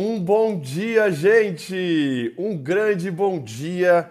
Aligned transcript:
Um 0.00 0.20
bom 0.20 0.60
dia, 0.60 1.10
gente! 1.10 2.32
Um 2.38 2.56
grande 2.56 3.10
bom 3.10 3.42
dia! 3.42 4.08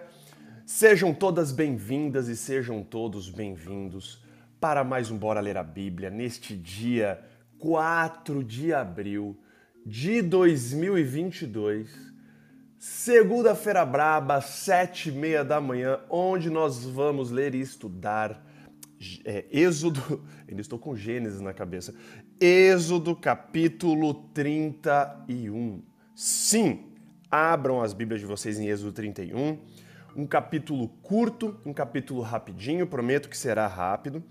Sejam 0.65 1.13
todas 1.13 1.53
bem-vindas 1.53 2.27
e 2.27 2.35
sejam 2.35 2.83
todos 2.83 3.29
bem-vindos 3.29 4.21
para 4.59 4.83
mais 4.83 5.09
um 5.09 5.17
Bora 5.17 5.39
Ler 5.39 5.55
a 5.55 5.63
Bíblia 5.63 6.09
neste 6.09 6.57
dia 6.57 7.23
4 7.57 8.43
de 8.43 8.73
abril 8.73 9.39
de 9.85 10.21
2022, 10.21 11.89
segunda-feira 12.77 13.85
braba, 13.85 14.41
sete 14.41 15.07
e 15.07 15.13
meia 15.13 15.41
da 15.41 15.61
manhã, 15.61 16.01
onde 16.09 16.49
nós 16.49 16.83
vamos 16.83 17.31
ler 17.31 17.55
e 17.55 17.61
estudar 17.61 18.45
é, 19.23 19.45
Êxodo, 19.51 20.21
ainda 20.47 20.61
estou 20.61 20.77
com 20.77 20.95
Gênesis 20.95 21.39
na 21.39 21.53
cabeça, 21.53 21.93
Êxodo 22.39 23.15
capítulo 23.15 24.13
31. 24.31 25.81
Sim, 26.13 26.85
abram 27.31 27.81
as 27.81 27.93
Bíblias 27.93 28.21
de 28.21 28.27
vocês 28.27 28.59
em 28.59 28.67
Êxodo 28.67 28.91
31. 28.91 29.57
Um 30.15 30.27
capítulo 30.27 30.87
curto, 31.01 31.59
um 31.65 31.73
capítulo 31.73 32.21
rapidinho, 32.21 32.85
prometo 32.85 33.27
que 33.27 33.35
será 33.35 33.65
rápido. 33.65 34.23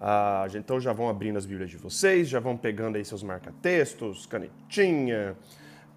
Ah, 0.00 0.46
então 0.54 0.78
já 0.80 0.92
vão 0.92 1.08
abrindo 1.08 1.36
as 1.36 1.44
Bíblias 1.44 1.68
de 1.68 1.76
vocês, 1.78 2.28
já 2.28 2.38
vão 2.38 2.56
pegando 2.56 2.94
aí 2.94 3.04
seus 3.04 3.24
marca-textos, 3.24 4.24
canetinha 4.24 5.36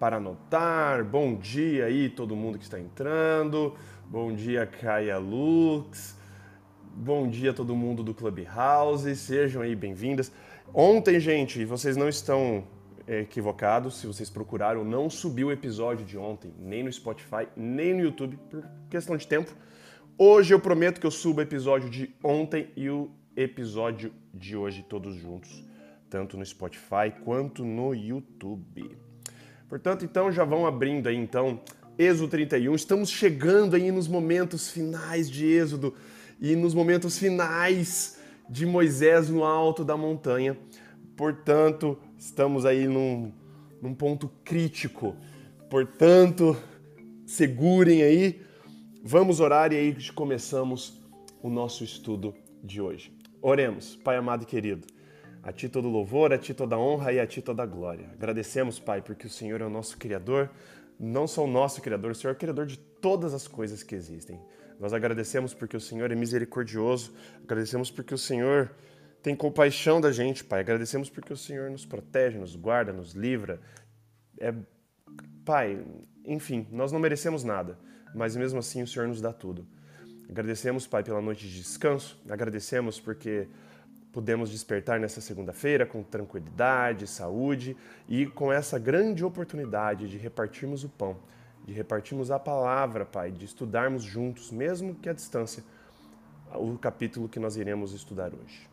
para 0.00 0.16
anotar. 0.16 1.04
Bom 1.04 1.36
dia 1.36 1.84
aí 1.84 2.08
todo 2.08 2.34
mundo 2.34 2.58
que 2.58 2.64
está 2.64 2.80
entrando. 2.80 3.72
Bom 4.04 4.34
dia, 4.34 4.66
Caia 4.66 5.16
Lux. 5.16 6.16
Bom 6.98 7.28
dia 7.28 7.52
todo 7.52 7.76
mundo 7.76 8.02
do 8.02 8.14
Clubhouse, 8.14 9.14
sejam 9.14 9.60
aí 9.60 9.76
bem-vindas. 9.76 10.32
Ontem, 10.74 11.18
gente, 11.20 11.64
vocês 11.64 11.96
não 11.96 12.08
estão 12.08 12.64
é, 13.06 13.20
equivocados, 13.20 13.98
se 13.98 14.06
vocês 14.06 14.28
procuraram, 14.28 14.84
não 14.84 15.08
subiu 15.08 15.48
o 15.48 15.52
episódio 15.52 16.04
de 16.04 16.18
ontem, 16.18 16.52
nem 16.58 16.82
no 16.82 16.92
Spotify, 16.92 17.48
nem 17.56 17.94
no 17.94 18.00
YouTube, 18.00 18.38
por 18.50 18.64
questão 18.90 19.16
de 19.16 19.26
tempo. 19.26 19.52
Hoje 20.18 20.52
eu 20.52 20.60
prometo 20.60 21.00
que 21.00 21.06
eu 21.06 21.10
subo 21.10 21.40
o 21.40 21.42
episódio 21.42 21.88
de 21.88 22.14
ontem 22.22 22.70
e 22.76 22.90
o 22.90 23.10
episódio 23.36 24.12
de 24.34 24.56
hoje 24.56 24.82
todos 24.82 25.14
juntos, 25.14 25.64
tanto 26.10 26.36
no 26.36 26.44
Spotify 26.44 27.12
quanto 27.24 27.64
no 27.64 27.94
YouTube. 27.94 28.98
Portanto, 29.68 30.04
então 30.04 30.30
já 30.30 30.44
vão 30.44 30.66
abrindo 30.66 31.08
aí 31.08 31.16
então 31.16 31.60
Êxodo 31.98 32.28
31. 32.28 32.74
Estamos 32.74 33.08
chegando 33.08 33.74
aí 33.76 33.90
nos 33.90 34.06
momentos 34.06 34.70
finais 34.70 35.30
de 35.30 35.46
Êxodo 35.46 35.94
e 36.40 36.54
nos 36.54 36.74
momentos 36.74 37.18
finais 37.18 38.15
de 38.48 38.66
Moisés 38.66 39.28
no 39.28 39.44
alto 39.44 39.84
da 39.84 39.96
montanha. 39.96 40.56
Portanto, 41.16 41.98
estamos 42.18 42.64
aí 42.66 42.86
num, 42.86 43.32
num 43.80 43.94
ponto 43.94 44.30
crítico. 44.44 45.16
Portanto, 45.70 46.56
segurem 47.24 48.02
aí. 48.02 48.40
Vamos 49.02 49.40
orar 49.40 49.72
e 49.72 49.76
aí 49.76 49.96
começamos 50.12 51.00
o 51.42 51.48
nosso 51.48 51.84
estudo 51.84 52.34
de 52.62 52.80
hoje. 52.80 53.12
Oremos, 53.40 53.96
Pai 53.96 54.16
amado 54.16 54.42
e 54.42 54.46
querido. 54.46 54.86
A 55.42 55.52
Ti 55.52 55.68
todo 55.68 55.88
louvor, 55.88 56.32
a 56.32 56.38
Ti 56.38 56.52
toda 56.52 56.76
honra 56.76 57.12
e 57.12 57.20
a 57.20 57.26
Ti 57.26 57.40
toda 57.40 57.64
glória. 57.64 58.10
Agradecemos, 58.14 58.80
Pai, 58.80 59.00
porque 59.00 59.26
o 59.26 59.30
Senhor 59.30 59.60
é 59.60 59.64
o 59.64 59.70
nosso 59.70 59.96
Criador, 59.96 60.50
não 60.98 61.26
só 61.26 61.44
o 61.44 61.46
nosso 61.46 61.80
Criador, 61.80 62.12
o 62.12 62.14
Senhor 62.14 62.32
é 62.32 62.36
o 62.36 62.38
Criador 62.38 62.66
de 62.66 62.78
todas 62.78 63.34
as 63.34 63.46
coisas 63.46 63.82
que 63.82 63.94
existem. 63.94 64.40
Nós 64.78 64.92
agradecemos 64.92 65.54
porque 65.54 65.76
o 65.76 65.80
Senhor 65.80 66.10
é 66.10 66.14
misericordioso, 66.14 67.14
agradecemos 67.42 67.90
porque 67.90 68.14
o 68.14 68.18
Senhor 68.18 68.70
tem 69.22 69.34
compaixão 69.34 70.00
da 70.00 70.12
gente, 70.12 70.44
Pai. 70.44 70.60
Agradecemos 70.60 71.10
porque 71.10 71.32
o 71.32 71.36
Senhor 71.36 71.70
nos 71.70 71.84
protege, 71.84 72.38
nos 72.38 72.54
guarda, 72.54 72.92
nos 72.92 73.12
livra. 73.12 73.60
É, 74.38 74.54
pai, 75.44 75.84
enfim, 76.24 76.66
nós 76.70 76.92
não 76.92 76.98
merecemos 76.98 77.42
nada, 77.44 77.78
mas 78.14 78.36
mesmo 78.36 78.58
assim 78.58 78.82
o 78.82 78.86
Senhor 78.86 79.08
nos 79.08 79.20
dá 79.20 79.32
tudo. 79.32 79.66
Agradecemos, 80.28 80.86
Pai, 80.86 81.04
pela 81.04 81.20
noite 81.22 81.48
de 81.48 81.56
descanso, 81.56 82.20
agradecemos 82.28 82.98
porque 82.98 83.48
pudemos 84.16 84.50
despertar 84.50 84.98
nessa 84.98 85.20
segunda-feira 85.20 85.84
com 85.84 86.02
tranquilidade, 86.02 87.06
saúde 87.06 87.76
e 88.08 88.24
com 88.24 88.50
essa 88.50 88.78
grande 88.78 89.22
oportunidade 89.22 90.08
de 90.08 90.16
repartirmos 90.16 90.84
o 90.84 90.88
pão 90.88 91.18
de 91.66 91.72
repartirmos 91.72 92.30
a 92.30 92.38
palavra, 92.38 93.04
Pai, 93.04 93.30
de 93.30 93.44
estudarmos 93.44 94.04
juntos, 94.04 94.50
mesmo 94.52 94.94
que 94.94 95.08
à 95.08 95.12
distância, 95.12 95.62
o 96.54 96.78
capítulo 96.78 97.28
que 97.28 97.40
nós 97.40 97.56
iremos 97.56 97.92
estudar 97.92 98.32
hoje. 98.32 98.66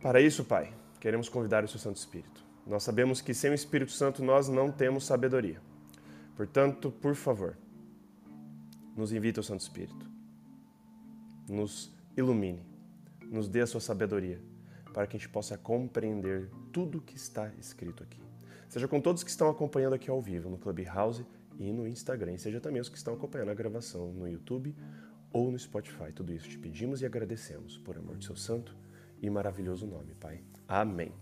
Para 0.00 0.20
isso, 0.20 0.44
Pai, 0.44 0.72
queremos 0.98 1.28
convidar 1.28 1.62
o 1.62 1.68
Seu 1.68 1.78
Santo 1.78 1.98
Espírito. 1.98 2.42
Nós 2.66 2.82
sabemos 2.82 3.20
que 3.20 3.34
sem 3.34 3.50
o 3.50 3.54
Espírito 3.54 3.92
Santo 3.92 4.24
nós 4.24 4.48
não 4.48 4.72
temos 4.72 5.04
sabedoria. 5.04 5.60
Portanto, 6.34 6.90
por 6.90 7.14
favor, 7.14 7.54
nos 8.96 9.12
invita 9.12 9.40
o 9.40 9.44
Santo 9.44 9.60
Espírito. 9.60 10.10
Nos 11.46 11.94
ilumine, 12.16 12.64
nos 13.34 13.48
dê 13.48 13.60
a 13.60 13.66
sua 13.66 13.80
sabedoria, 13.80 14.40
para 14.92 15.06
que 15.06 15.16
a 15.16 15.18
gente 15.18 15.28
possa 15.28 15.58
compreender 15.58 16.48
tudo 16.72 17.00
que 17.00 17.16
está 17.16 17.50
escrito 17.58 18.02
aqui. 18.02 18.20
Seja 18.68 18.88
com 18.88 19.00
todos 19.00 19.22
que 19.22 19.30
estão 19.30 19.48
acompanhando 19.48 19.94
aqui 19.94 20.10
ao 20.10 20.20
vivo 20.20 20.48
no 20.48 20.58
Clubhouse 20.58 21.26
e 21.58 21.72
no 21.72 21.86
Instagram. 21.86 22.38
Seja 22.38 22.60
também 22.60 22.80
os 22.80 22.88
que 22.88 22.96
estão 22.96 23.14
acompanhando 23.14 23.50
a 23.50 23.54
gravação 23.54 24.12
no 24.12 24.28
YouTube 24.28 24.74
ou 25.32 25.50
no 25.50 25.58
Spotify. 25.58 26.12
Tudo 26.14 26.32
isso 26.32 26.48
te 26.48 26.58
pedimos 26.58 27.02
e 27.02 27.06
agradecemos 27.06 27.78
por 27.78 27.96
amor 27.96 28.16
de 28.16 28.24
seu 28.24 28.36
santo 28.36 28.76
e 29.20 29.28
maravilhoso 29.28 29.86
nome, 29.86 30.14
Pai. 30.14 30.40
Amém. 30.66 31.12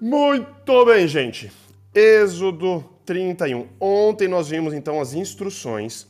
Muito 0.00 0.84
bem, 0.84 1.08
gente. 1.08 1.50
Êxodo 1.94 2.84
31. 3.04 3.68
Ontem 3.80 4.28
nós 4.28 4.48
vimos 4.48 4.72
então 4.72 5.00
as 5.00 5.14
instruções 5.14 6.06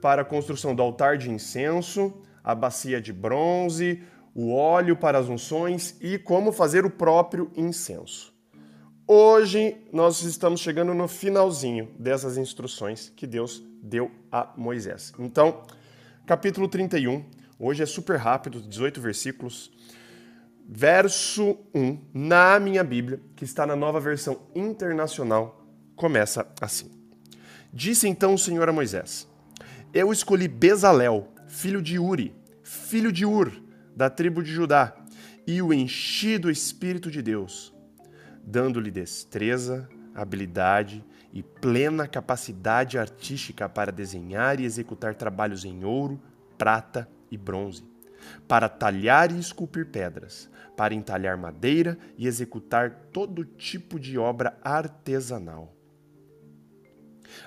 para 0.00 0.22
a 0.22 0.24
construção 0.24 0.74
do 0.74 0.82
altar 0.82 1.18
de 1.18 1.30
incenso, 1.30 2.12
a 2.48 2.54
bacia 2.54 2.98
de 2.98 3.12
bronze, 3.12 4.02
o 4.34 4.54
óleo 4.54 4.96
para 4.96 5.18
as 5.18 5.28
unções 5.28 5.94
e 6.00 6.18
como 6.18 6.50
fazer 6.50 6.86
o 6.86 6.90
próprio 6.90 7.50
incenso. 7.54 8.32
Hoje 9.06 9.76
nós 9.92 10.22
estamos 10.22 10.58
chegando 10.60 10.94
no 10.94 11.06
finalzinho 11.06 11.90
dessas 11.98 12.38
instruções 12.38 13.12
que 13.14 13.26
Deus 13.26 13.62
deu 13.82 14.10
a 14.32 14.50
Moisés. 14.56 15.12
Então, 15.18 15.62
capítulo 16.26 16.68
31, 16.68 17.22
hoje 17.58 17.82
é 17.82 17.86
super 17.86 18.16
rápido, 18.16 18.62
18 18.62 18.98
versículos. 18.98 19.70
Verso 20.66 21.58
1, 21.74 21.98
na 22.14 22.58
minha 22.58 22.82
Bíblia, 22.82 23.20
que 23.36 23.44
está 23.44 23.66
na 23.66 23.76
nova 23.76 24.00
versão 24.00 24.40
internacional, 24.54 25.66
começa 25.94 26.50
assim: 26.62 26.90
Disse 27.70 28.08
então 28.08 28.32
o 28.32 28.38
Senhor 28.38 28.66
a 28.70 28.72
Moisés: 28.72 29.28
Eu 29.92 30.10
escolhi 30.12 30.48
Bezalel, 30.48 31.28
filho 31.46 31.80
de 31.82 31.98
Uri, 31.98 32.37
filho 32.68 33.10
de 33.10 33.24
Ur, 33.24 33.52
da 33.96 34.10
tribo 34.10 34.42
de 34.42 34.52
Judá, 34.52 34.94
e 35.46 35.62
o 35.62 35.72
enchi 35.72 36.38
do 36.38 36.50
Espírito 36.50 37.10
de 37.10 37.22
Deus 37.22 37.74
dando-lhe 38.48 38.90
destreza, 38.90 39.86
habilidade 40.14 41.04
e 41.32 41.42
plena 41.42 42.08
capacidade 42.08 42.96
artística 42.96 43.68
para 43.68 43.92
desenhar 43.92 44.58
e 44.58 44.64
executar 44.64 45.14
trabalhos 45.14 45.66
em 45.66 45.84
ouro, 45.84 46.18
prata 46.56 47.06
e 47.30 47.36
bronze, 47.36 47.84
para 48.48 48.68
talhar 48.68 49.30
e 49.30 49.38
esculpir 49.38 49.86
pedras, 49.86 50.50
para 50.74 50.94
entalhar 50.94 51.36
madeira 51.36 51.98
e 52.16 52.26
executar 52.26 52.90
todo 53.12 53.44
tipo 53.44 54.00
de 54.00 54.16
obra 54.16 54.58
artesanal. 54.64 55.76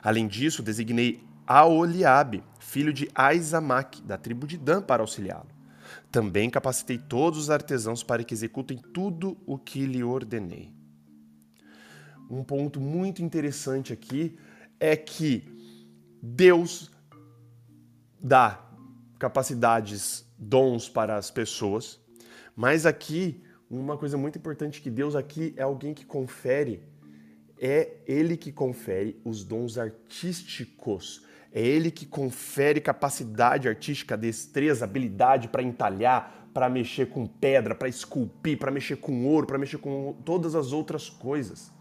Além 0.03 0.27
disso, 0.27 0.61
designei 0.61 1.23
Aoliabe, 1.45 2.43
filho 2.59 2.93
de 2.93 3.09
Aizamaque, 3.13 4.01
da 4.01 4.17
tribo 4.17 4.47
de 4.47 4.57
Dan, 4.57 4.81
para 4.81 5.03
auxiliá-lo. 5.03 5.49
Também 6.11 6.49
capacitei 6.49 6.97
todos 6.97 7.39
os 7.39 7.49
artesãos 7.49 8.03
para 8.03 8.23
que 8.23 8.33
executem 8.33 8.77
tudo 8.77 9.37
o 9.45 9.57
que 9.57 9.85
lhe 9.85 10.03
ordenei 10.03 10.73
um 12.31 12.43
ponto 12.43 12.79
muito 12.79 13.21
interessante 13.21 13.91
aqui 13.91 14.37
é 14.79 14.95
que 14.95 15.43
Deus 16.23 16.89
dá 18.19 18.65
capacidades, 19.19 20.25
dons 20.37 20.87
para 20.87 21.17
as 21.17 21.29
pessoas, 21.29 21.99
mas 22.55 22.85
aqui 22.85 23.43
uma 23.69 23.97
coisa 23.97 24.17
muito 24.17 24.37
importante 24.37 24.81
que 24.81 24.89
Deus 24.89 25.15
aqui 25.15 25.53
é 25.57 25.61
alguém 25.61 25.93
que 25.93 26.05
confere, 26.05 26.83
é 27.59 27.97
ele 28.07 28.37
que 28.37 28.51
confere 28.51 29.19
os 29.25 29.43
dons 29.43 29.77
artísticos. 29.77 31.25
É 31.53 31.61
ele 31.61 31.91
que 31.91 32.05
confere 32.05 32.79
capacidade 32.79 33.67
artística, 33.67 34.17
destreza, 34.17 34.85
habilidade 34.85 35.49
para 35.49 35.61
entalhar, 35.61 36.49
para 36.53 36.69
mexer 36.69 37.09
com 37.09 37.27
pedra, 37.27 37.75
para 37.75 37.89
esculpir, 37.89 38.57
para 38.57 38.71
mexer 38.71 38.97
com 38.97 39.25
ouro, 39.25 39.47
para 39.47 39.57
mexer 39.57 39.77
com 39.77 40.15
todas 40.25 40.55
as 40.55 40.71
outras 40.71 41.09
coisas. 41.09 41.71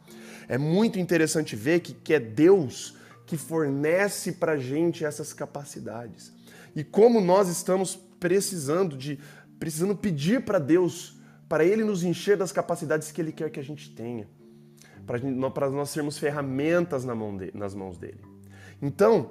É 0.49 0.59
muito 0.59 0.99
interessante 0.99 1.55
ver 1.55 1.81
que, 1.81 1.93
que 1.93 2.15
é 2.15 2.21
Deus 2.21 2.97
que 3.27 3.37
fornece 3.37 4.33
para 4.33 4.53
a 4.53 4.59
gente 4.59 5.05
essas 5.05 5.33
capacidades. 5.33 6.33
E 6.75 6.83
como 6.83 7.21
nós 7.21 7.49
estamos 7.49 7.95
precisando 7.95 8.97
de 8.97 9.19
precisando 9.61 9.95
pedir 9.95 10.45
para 10.45 10.59
Deus, 10.59 11.17
para 11.49 11.65
Ele 11.65 11.85
nos 11.85 12.03
encher 12.03 12.37
das 12.37 12.51
capacidades 12.51 13.13
que 13.13 13.21
Ele 13.21 13.31
quer 13.31 13.51
que 13.51 13.61
a 13.61 13.65
gente 13.65 13.91
tenha. 13.91 14.27
para 15.55 15.71
nós 15.71 15.91
sermos 15.91 16.19
ferramentas 16.19 17.05
na 17.05 17.15
mão 17.15 17.37
de, 17.37 17.51
nas 17.55 17.75
mãos 17.75 17.99
dele. 17.99 18.21
Então, 18.81 19.31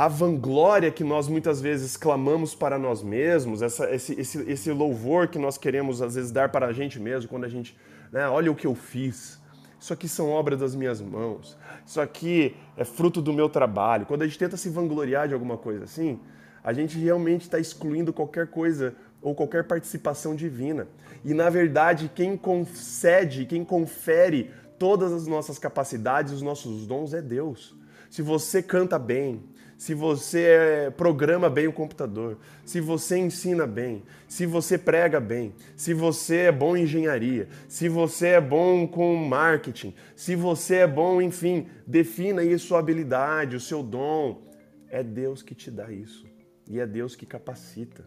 a 0.00 0.08
vanglória 0.08 0.90
que 0.90 1.04
nós 1.04 1.28
muitas 1.28 1.60
vezes 1.60 1.94
clamamos 1.94 2.54
para 2.54 2.78
nós 2.78 3.02
mesmos, 3.02 3.60
essa, 3.60 3.94
esse, 3.94 4.18
esse, 4.18 4.50
esse 4.50 4.72
louvor 4.72 5.28
que 5.28 5.38
nós 5.38 5.58
queremos 5.58 6.00
às 6.00 6.14
vezes 6.14 6.30
dar 6.30 6.48
para 6.48 6.64
a 6.64 6.72
gente 6.72 6.98
mesmo, 6.98 7.28
quando 7.28 7.44
a 7.44 7.48
gente, 7.50 7.76
né, 8.10 8.26
olha 8.26 8.50
o 8.50 8.54
que 8.54 8.66
eu 8.66 8.74
fiz, 8.74 9.38
isso 9.78 9.92
aqui 9.92 10.08
são 10.08 10.30
obras 10.30 10.58
das 10.58 10.74
minhas 10.74 11.02
mãos, 11.02 11.54
isso 11.84 12.00
aqui 12.00 12.56
é 12.78 12.84
fruto 12.84 13.20
do 13.20 13.30
meu 13.30 13.50
trabalho. 13.50 14.06
Quando 14.06 14.22
a 14.22 14.26
gente 14.26 14.38
tenta 14.38 14.56
se 14.56 14.70
vangloriar 14.70 15.28
de 15.28 15.34
alguma 15.34 15.58
coisa 15.58 15.84
assim, 15.84 16.18
a 16.64 16.72
gente 16.72 16.98
realmente 16.98 17.42
está 17.42 17.58
excluindo 17.58 18.10
qualquer 18.10 18.46
coisa 18.46 18.94
ou 19.20 19.34
qualquer 19.34 19.64
participação 19.64 20.34
divina. 20.34 20.88
E 21.22 21.34
na 21.34 21.50
verdade, 21.50 22.10
quem 22.14 22.38
concede, 22.38 23.44
quem 23.44 23.66
confere 23.66 24.50
todas 24.78 25.12
as 25.12 25.26
nossas 25.26 25.58
capacidades, 25.58 26.32
os 26.32 26.40
nossos 26.40 26.86
dons 26.86 27.12
é 27.12 27.20
Deus. 27.20 27.78
Se 28.08 28.22
você 28.22 28.62
canta 28.62 28.98
bem, 28.98 29.44
se 29.80 29.94
você 29.94 30.42
é, 30.42 30.90
programa 30.90 31.48
bem 31.48 31.66
o 31.66 31.72
computador, 31.72 32.36
se 32.66 32.82
você 32.82 33.16
ensina 33.16 33.66
bem, 33.66 34.02
se 34.28 34.44
você 34.44 34.76
prega 34.76 35.18
bem, 35.18 35.54
se 35.74 35.94
você 35.94 36.36
é 36.36 36.52
bom 36.52 36.76
em 36.76 36.82
engenharia, 36.82 37.48
se 37.66 37.88
você 37.88 38.26
é 38.26 38.40
bom 38.42 38.86
com 38.86 39.16
marketing, 39.16 39.94
se 40.14 40.36
você 40.36 40.80
é 40.80 40.86
bom, 40.86 41.22
enfim, 41.22 41.66
defina 41.86 42.42
aí 42.42 42.58
sua 42.58 42.78
habilidade, 42.78 43.56
o 43.56 43.60
seu 43.60 43.82
dom. 43.82 44.42
É 44.86 45.02
Deus 45.02 45.42
que 45.42 45.54
te 45.54 45.70
dá 45.70 45.90
isso 45.90 46.26
e 46.68 46.78
é 46.78 46.86
Deus 46.86 47.16
que 47.16 47.24
capacita. 47.24 48.04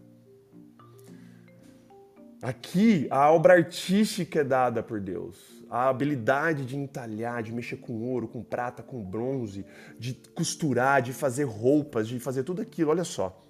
Aqui, 2.39 3.07
a 3.09 3.31
obra 3.31 3.53
artística 3.53 4.41
é 4.41 4.43
dada 4.43 4.83
por 4.83 4.99
Deus 4.99 5.52
a 5.73 5.89
habilidade 5.89 6.67
de 6.67 6.77
entalhar, 6.77 7.41
de 7.41 7.51
mexer 7.51 7.77
com 7.77 8.03
ouro, 8.03 8.27
com 8.27 8.43
prata, 8.43 8.83
com 8.83 9.03
bronze, 9.03 9.65
de 9.97 10.13
costurar, 10.35 11.01
de 11.01 11.11
fazer 11.11 11.45
roupas, 11.45 12.07
de 12.07 12.19
fazer 12.19 12.43
tudo 12.43 12.61
aquilo. 12.61 12.91
Olha 12.91 13.03
só. 13.03 13.43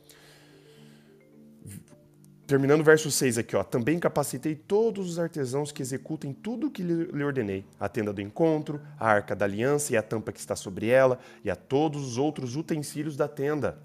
Terminando 2.48 2.80
o 2.80 2.84
verso 2.84 3.12
6 3.12 3.40
aqui, 3.40 3.58
ó. 3.58 3.64
Também 3.64 4.00
capacitei 4.00 4.56
todos 4.56 5.10
os 5.10 5.20
artesãos 5.20 5.74
que 5.74 5.82
executem 5.82 6.32
tudo 6.32 6.68
o 6.68 6.72
que 6.72 6.82
lhe 6.82 7.24
ordenei: 7.26 7.66
a 7.78 7.90
tenda 7.90 8.14
do 8.14 8.22
encontro, 8.22 8.80
a 8.98 9.06
arca 9.06 9.36
da 9.36 9.44
aliança 9.44 9.92
e 9.92 9.98
a 9.98 10.02
tampa 10.02 10.32
que 10.32 10.40
está 10.40 10.56
sobre 10.56 10.88
ela, 10.88 11.20
e 11.44 11.52
a 11.52 11.58
todos 11.58 12.08
os 12.08 12.18
outros 12.18 12.56
utensílios 12.56 13.18
da 13.18 13.28
tenda. 13.28 13.78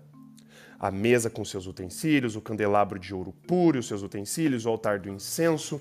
A 0.79 0.93
mesa 0.93 1.29
com 1.29 1.45
seus 1.45 1.67
utensílios, 1.67 2.37
o 2.37 2.41
candelabro 2.41 3.01
de 3.01 3.13
ouro 3.13 3.33
puro 3.49 3.79
e 3.79 3.81
os 3.81 3.89
seus 3.89 4.03
utensílios, 4.03 4.65
o 4.65 4.69
altar 4.69 5.01
do 5.01 5.09
incenso, 5.09 5.81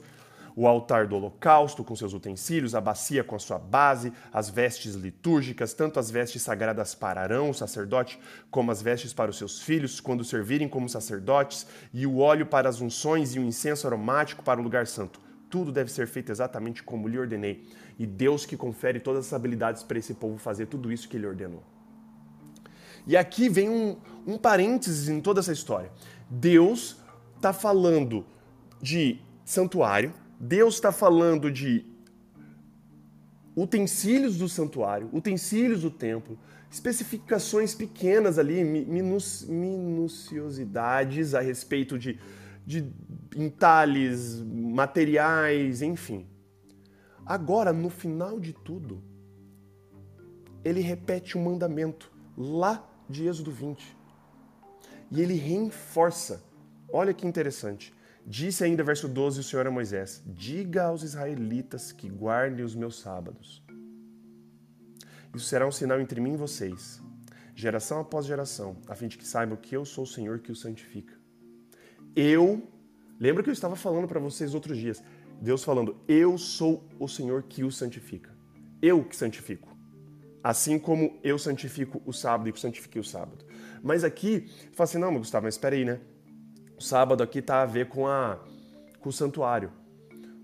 o 0.57 0.65
altar 0.65 1.06
do 1.06 1.15
holocausto 1.15 1.83
com 1.83 1.95
seus 1.95 2.13
utensílios, 2.13 2.74
a 2.74 2.81
bacia 2.81 3.24
com 3.24 3.36
a 3.36 3.39
sua 3.39 3.59
base, 3.59 4.12
as 4.33 4.50
vestes 4.50 4.95
litúrgicas, 4.95 5.71
tanto 5.71 6.00
as 6.00 6.09
vestes 6.09 6.42
sagradas 6.42 6.95
para 6.95 7.21
Arão, 7.21 7.51
o 7.51 7.54
sacerdote, 7.54 8.19
como 8.50 8.71
as 8.71 8.81
vestes 8.81 9.13
para 9.13 9.30
os 9.30 9.38
seus 9.38 9.62
filhos, 9.62 10.00
quando 10.00 10.24
servirem 10.24 10.68
como 10.68 10.89
sacerdotes, 10.89 11.68
e 11.94 12.07
o 12.07 12.18
óleo 12.18 12.48
para 12.48 12.68
as 12.68 12.81
unções 12.81 13.36
e 13.36 13.39
o 13.39 13.44
incenso 13.44 13.86
aromático 13.86 14.44
para 14.44 14.59
o 14.59 14.63
lugar 14.63 14.88
santo. 14.88 15.21
Tudo 15.48 15.71
deve 15.71 15.92
ser 15.92 16.07
feito 16.07 16.31
exatamente 16.31 16.81
como 16.81 17.07
lhe 17.07 17.19
ordenei. 17.19 17.63
E 18.00 18.07
Deus 18.07 18.44
que 18.44 18.57
confere 18.57 19.00
todas 19.00 19.27
as 19.27 19.33
habilidades 19.33 19.83
para 19.83 20.00
esse 20.00 20.15
povo 20.15 20.39
fazer 20.39 20.65
tudo 20.65 20.92
isso 20.92 21.07
que 21.07 21.18
ele 21.18 21.27
ordenou. 21.27 21.63
E 23.06 23.15
aqui 23.15 23.48
vem 23.48 23.69
um, 23.69 23.95
um 24.25 24.39
parênteses 24.39 25.07
em 25.07 25.21
toda 25.21 25.39
essa 25.39 25.54
história. 25.54 25.92
Deus 26.27 26.98
está 27.36 27.54
falando 27.54 28.25
de 28.81 29.21
santuário, 29.45 30.12
Deus 30.39 30.75
está 30.75 30.92
falando 30.92 31.51
de 31.51 31.84
utensílios 33.56 34.38
do 34.38 34.48
santuário, 34.48 35.10
utensílios 35.12 35.81
do 35.81 35.89
templo, 35.89 36.38
especificações 36.69 37.74
pequenas 37.74 38.38
ali, 38.38 38.63
minuciosidades 38.63 41.34
a 41.34 41.42
respeito 41.42 41.98
de, 41.98 42.19
de 42.66 42.88
entalhes, 43.36 44.39
materiais, 44.42 45.81
enfim. 45.81 46.28
Agora, 47.25 47.74
no 47.74 47.90
final 47.90 48.40
de 48.40 48.54
tudo, 48.54 49.01
ele 50.63 50.81
repete 50.81 51.36
um 51.38 51.44
mandamento 51.44 52.12
lá 52.38 52.88
de 53.10 53.28
Êxodo 53.28 53.51
20. 53.51 53.98
E 55.12 55.22
ele 55.22 55.33
reforça. 55.33 56.44
Olha 56.92 57.13
que 57.13 57.25
interessante. 57.25 57.94
Disse 58.29 58.65
ainda, 58.65 58.83
verso 58.83 59.07
12, 59.07 59.39
o 59.39 59.44
Senhor 59.44 59.65
a 59.65 59.71
Moisés: 59.71 60.21
Diga 60.25 60.83
aos 60.83 61.01
israelitas 61.01 61.94
que 61.94 62.09
guardem 62.09 62.65
os 62.65 62.75
meus 62.75 63.00
sábados. 63.00 63.63
Isso 65.33 65.45
será 65.45 65.65
um 65.65 65.71
sinal 65.71 66.01
entre 66.01 66.19
mim 66.19 66.33
e 66.33 66.38
vocês, 66.38 67.01
geração 67.56 68.01
após 68.01 68.25
geração, 68.25 68.75
a 68.85 68.95
fim 68.95 69.07
de 69.07 69.18
que 69.18 69.25
saibam 69.25 69.56
que 69.56 69.74
eu 69.74 69.85
sou 69.85 70.03
o 70.03 70.07
Senhor 70.07 70.39
que 70.39 70.51
os 70.51 70.59
santifica. 70.59 71.13
Eu, 72.13 72.68
lembra 73.18 73.41
que 73.41 73.50
eu 73.50 73.53
estava 73.53 73.77
falando 73.77 74.09
para 74.09 74.19
vocês 74.19 74.53
outros 74.53 74.77
dias, 74.77 75.01
Deus 75.41 75.63
falando: 75.63 75.95
Eu 76.06 76.38
sou 76.38 76.83
o 77.00 77.07
Senhor 77.07 77.44
que 77.44 77.63
os 77.63 77.77
santifica. 77.77 78.35
Eu 78.81 79.06
que 79.06 79.15
santifico. 79.15 79.73
Assim 80.44 80.77
como 80.77 81.18
eu 81.23 81.39
santifico 81.39 82.01
o 82.06 82.12
sábado 82.12 82.50
e 82.50 82.51
que 82.51 82.59
santifiquei 82.59 83.00
o 83.00 83.06
sábado. 83.06 83.45
Mas 83.81 84.03
aqui, 84.03 84.51
fala 84.73 84.83
assim: 84.83 84.97
não, 84.97 85.18
Gustavo, 85.18 85.45
mas 85.45 85.53
espera 85.53 85.77
aí, 85.77 85.85
né? 85.85 86.01
O 86.77 86.81
sábado 86.81 87.24
aqui 87.24 87.39
está 87.39 87.63
a 87.63 87.65
ver 87.65 87.88
com, 87.88 88.07
a, 88.07 88.38
com 89.00 89.09
o 89.09 89.12
santuário. 89.12 89.71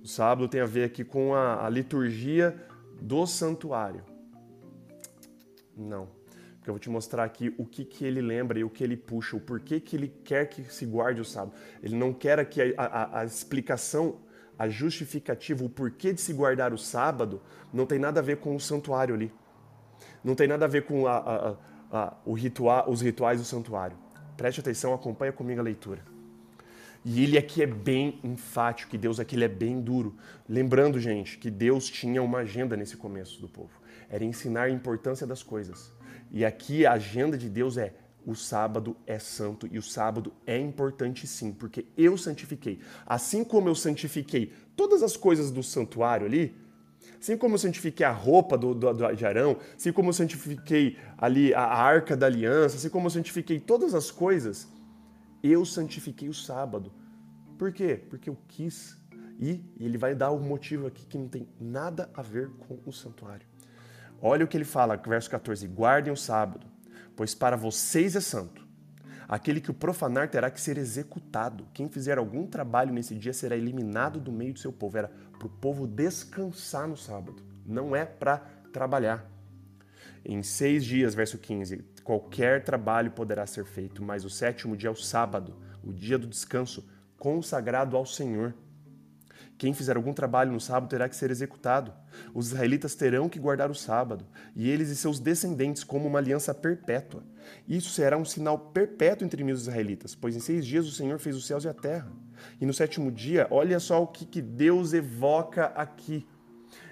O 0.04 0.08
sábado 0.08 0.48
tem 0.48 0.62
a 0.62 0.66
ver 0.66 0.86
aqui 0.86 1.04
com 1.04 1.36
a, 1.36 1.64
a 1.64 1.70
liturgia 1.70 2.56
do 3.00 3.28
santuário. 3.28 4.04
Não. 5.78 6.08
Porque 6.56 6.70
eu 6.70 6.74
vou 6.74 6.80
te 6.80 6.90
mostrar 6.90 7.24
aqui 7.24 7.54
o 7.58 7.66
que, 7.66 7.86
que 7.86 8.04
ele 8.04 8.20
lembra 8.20 8.58
e 8.58 8.64
o 8.64 8.70
que 8.70 8.84
ele 8.84 8.98
puxa, 8.98 9.36
o 9.36 9.40
porquê 9.40 9.80
que 9.80 9.96
ele 9.96 10.08
quer 10.08 10.50
que 10.50 10.64
se 10.64 10.88
guarde 10.88 11.22
o 11.22 11.26
sábado. 11.26 11.54
Ele 11.84 11.96
não 11.96 12.12
quer 12.12 12.40
aqui 12.40 12.74
a, 12.78 12.84
a, 12.84 13.20
a 13.20 13.26
explicação, 13.26 14.18
a 14.58 14.68
justificativa, 14.68 15.64
o 15.64 15.70
porquê 15.70 16.14
de 16.14 16.22
se 16.22 16.34
guardar 16.34 16.74
o 16.74 16.78
sábado, 16.78 17.42
não 17.72 17.86
tem 17.86 18.00
nada 18.00 18.22
a 18.22 18.24
ver 18.24 18.38
com 18.38 18.56
o 18.56 18.60
santuário 18.60 19.14
ali. 19.14 19.32
Não 20.24 20.34
tem 20.34 20.48
nada 20.48 20.66
a 20.66 20.68
ver 20.68 20.86
com 20.86 21.06
a, 21.06 21.58
o 22.26 22.34
ritual, 22.34 22.90
os 22.90 23.02
rituais 23.02 23.40
do 23.40 23.46
santuário. 23.46 23.96
Preste 24.36 24.62
atenção, 24.62 24.94
acompanha 24.94 25.32
comigo 25.32 25.60
a 25.60 25.64
leitura. 25.64 26.13
E 27.06 27.24
ele 27.24 27.38
aqui 27.38 27.62
é 27.62 27.68
bem 27.68 28.20
enfático, 28.24 28.92
que 28.92 28.98
Deus 28.98 29.20
aqui 29.20 29.42
é 29.44 29.48
bem 29.48 29.82
duro. 29.82 30.16
Lembrando, 30.48 31.00
gente, 31.00 31.38
que 31.38 31.52
Deus 31.52 31.90
tinha 31.90 32.22
uma 32.22 32.40
agenda 32.40 32.78
nesse 32.78 32.96
começo 32.96 33.42
do 33.42 33.50
povo. 33.50 33.72
Era 34.10 34.24
ensinar 34.24 34.64
a 34.64 34.70
importância 34.70 35.28
das 35.28 35.44
coisas. 35.44 35.92
E 36.32 36.46
aqui 36.46 36.86
a 36.86 36.94
agenda 36.94 37.38
de 37.38 37.50
Deus 37.50 37.78
é 37.78 37.94
o 38.26 38.36
sábado 38.36 38.96
é 39.06 39.20
santo 39.20 39.68
e 39.70 39.78
o 39.78 39.82
sábado 39.82 40.34
é 40.48 40.58
importante 40.58 41.28
sim, 41.28 41.52
porque 41.52 41.86
eu 41.98 42.18
santifiquei. 42.18 42.80
Assim 43.06 43.44
como 43.44 43.68
eu 43.68 43.76
santifiquei 43.76 44.54
todas 44.76 45.04
as 45.04 45.18
coisas 45.18 45.52
do 45.52 45.62
santuário 45.62 46.26
ali, 46.26 46.56
assim 47.20 47.36
como 47.36 47.56
eu 47.56 47.60
santifiquei 47.60 48.06
a 48.06 48.12
roupa 48.12 48.58
do, 48.58 48.74
do, 48.74 48.94
do 48.94 49.14
de 49.14 49.26
Arão, 49.26 49.58
assim 49.76 49.92
como 49.92 50.10
eu 50.10 50.14
santifiquei 50.14 50.98
ali 51.18 51.54
a 51.54 51.64
arca 51.64 52.16
da 52.16 52.28
aliança, 52.28 52.78
assim 52.78 52.90
como 52.90 53.08
eu 53.08 53.12
santifiquei 53.12 53.60
todas 53.60 53.94
as 53.94 54.10
coisas, 54.10 54.70
eu 55.44 55.66
santifiquei 55.66 56.30
o 56.30 56.34
sábado. 56.34 56.92
Por 57.58 57.74
quê? 57.74 58.02
Porque 58.10 58.30
eu 58.30 58.38
quis. 58.48 58.98
E 59.40 59.62
ele 59.80 59.98
vai 59.98 60.16
dar 60.16 60.32
um 60.32 60.40
motivo 60.40 60.88
aqui 60.88 61.06
que 61.06 61.18
não 61.18 61.28
tem 61.28 61.48
nada 61.60 62.10
a 62.14 62.22
ver 62.22 62.50
com 62.52 62.80
o 62.86 62.94
santuário. 62.94 63.46
Olha 64.22 64.46
o 64.46 64.48
que 64.48 64.56
ele 64.56 64.64
fala, 64.64 64.96
verso 64.96 65.30
14: 65.30 65.68
Guardem 65.68 66.14
o 66.14 66.18
sábado, 66.18 66.66
pois 67.16 67.36
para 67.36 67.58
vocês 67.58 68.16
é 68.16 68.22
santo. 68.22 68.64
Aquele 69.28 69.60
que 69.60 69.72
o 69.72 69.74
profanar 69.74 70.30
terá 70.30 70.50
que 70.50 70.62
ser 70.62 70.78
executado. 70.78 71.68
Quem 71.74 71.90
fizer 71.90 72.18
algum 72.18 72.46
trabalho 72.46 72.94
nesse 72.94 73.16
dia 73.16 73.34
será 73.34 73.56
eliminado 73.56 74.20
do 74.20 74.32
meio 74.32 74.54
do 74.54 74.60
seu 74.60 74.72
povo. 74.72 74.98
Era 74.98 75.12
para 75.38 75.48
o 75.48 75.50
povo 75.50 75.88
descansar 75.88 76.88
no 76.88 76.96
sábado, 76.96 77.36
não 77.66 77.96
é 77.96 78.06
para 78.06 78.38
trabalhar. 78.72 79.30
Em 80.24 80.42
seis 80.42 80.86
dias, 80.86 81.14
verso 81.14 81.38
15, 81.38 81.84
qualquer 82.04 82.64
trabalho 82.64 83.12
poderá 83.12 83.46
ser 83.46 83.66
feito, 83.66 84.04
mas 84.04 84.26
o 84.26 84.30
sétimo 84.30 84.76
dia 84.76 84.90
é 84.90 84.92
o 84.92 84.96
sábado, 84.96 85.56
o 85.84 85.94
dia 85.94 86.18
do 86.18 86.28
descanso, 86.28 86.88
consagrado 87.18 87.96
ao 87.96 88.06
Senhor. 88.06 88.54
Quem 89.58 89.74
fizer 89.74 89.96
algum 89.96 90.14
trabalho 90.14 90.52
no 90.52 90.60
sábado 90.60 90.90
terá 90.90 91.08
que 91.08 91.16
ser 91.16 91.32
executado. 91.32 91.94
Os 92.34 92.48
israelitas 92.48 92.96
terão 92.96 93.30
que 93.30 93.40
guardar 93.40 93.72
o 93.72 93.76
sábado, 93.76 94.26
e 94.56 94.70
eles 94.70 94.90
e 94.90 94.96
seus 94.96 95.20
descendentes, 95.20 95.84
como 95.84 96.08
uma 96.08 96.20
aliança 96.20 96.54
perpétua. 96.54 97.24
Isso 97.68 97.92
será 97.92 98.18
um 98.18 98.26
sinal 98.26 98.58
perpétuo 98.58 99.26
entre 99.26 99.44
mim 99.44 99.52
e 99.52 99.54
os 99.54 99.62
israelitas, 99.62 100.16
pois 100.16 100.36
em 100.36 100.40
seis 100.40 100.66
dias 100.66 100.88
o 100.88 100.92
Senhor 100.92 101.20
fez 101.20 101.36
os 101.36 101.48
céus 101.48 101.64
e 101.64 101.70
a 101.70 101.74
terra. 101.74 102.12
E 102.60 102.66
no 102.66 102.74
sétimo 102.74 103.12
dia, 103.12 103.48
olha 103.50 103.80
só 103.80 104.02
o 104.04 104.08
que, 104.08 104.26
que 104.26 104.42
Deus 104.42 104.92
evoca 104.92 105.68
aqui. 105.68 106.28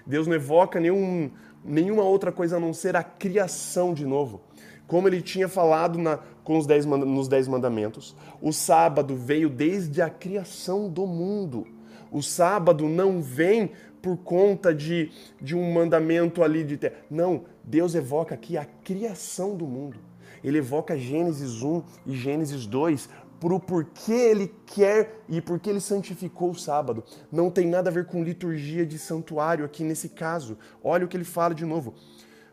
Deus 0.06 0.26
não 0.26 0.34
evoca 0.34 0.80
nenhum, 0.80 1.30
nenhuma 1.64 2.04
outra 2.04 2.32
coisa 2.32 2.56
a 2.56 2.60
não 2.60 2.72
ser 2.72 2.96
a 2.96 3.02
criação 3.02 3.92
de 3.92 4.06
novo. 4.06 4.44
Como 4.86 5.08
ele 5.08 5.22
tinha 5.22 5.48
falado 5.48 5.98
na, 5.98 6.18
com 6.44 6.58
os 6.58 6.66
dez, 6.66 6.84
nos 6.84 7.28
Dez 7.28 7.48
Mandamentos, 7.48 8.16
o 8.40 8.52
sábado 8.52 9.16
veio 9.16 9.48
desde 9.48 10.02
a 10.02 10.10
criação 10.10 10.88
do 10.88 11.06
mundo. 11.06 11.66
O 12.10 12.22
sábado 12.22 12.88
não 12.88 13.22
vem 13.22 13.70
por 14.02 14.16
conta 14.18 14.74
de, 14.74 15.10
de 15.40 15.56
um 15.56 15.72
mandamento 15.72 16.42
ali 16.42 16.64
de 16.64 16.76
ter. 16.76 17.04
Não, 17.10 17.44
Deus 17.64 17.94
evoca 17.94 18.34
aqui 18.34 18.58
a 18.58 18.64
criação 18.64 19.56
do 19.56 19.66
mundo. 19.66 19.98
Ele 20.42 20.58
evoca 20.58 20.98
Gênesis 20.98 21.62
1 21.62 21.82
e 22.06 22.16
Gênesis 22.16 22.66
2 22.66 23.08
por 23.38 23.52
o 23.52 23.58
porquê 23.58 24.12
ele 24.12 24.54
quer 24.66 25.20
e 25.28 25.40
porque 25.40 25.70
ele 25.70 25.80
santificou 25.80 26.50
o 26.50 26.54
sábado. 26.54 27.02
Não 27.30 27.50
tem 27.50 27.66
nada 27.66 27.90
a 27.90 27.92
ver 27.92 28.06
com 28.06 28.22
liturgia 28.22 28.84
de 28.84 28.98
santuário 28.98 29.64
aqui 29.64 29.82
nesse 29.82 30.08
caso. 30.08 30.58
Olha 30.82 31.04
o 31.04 31.08
que 31.08 31.16
ele 31.16 31.24
fala 31.24 31.54
de 31.54 31.64
novo. 31.64 31.94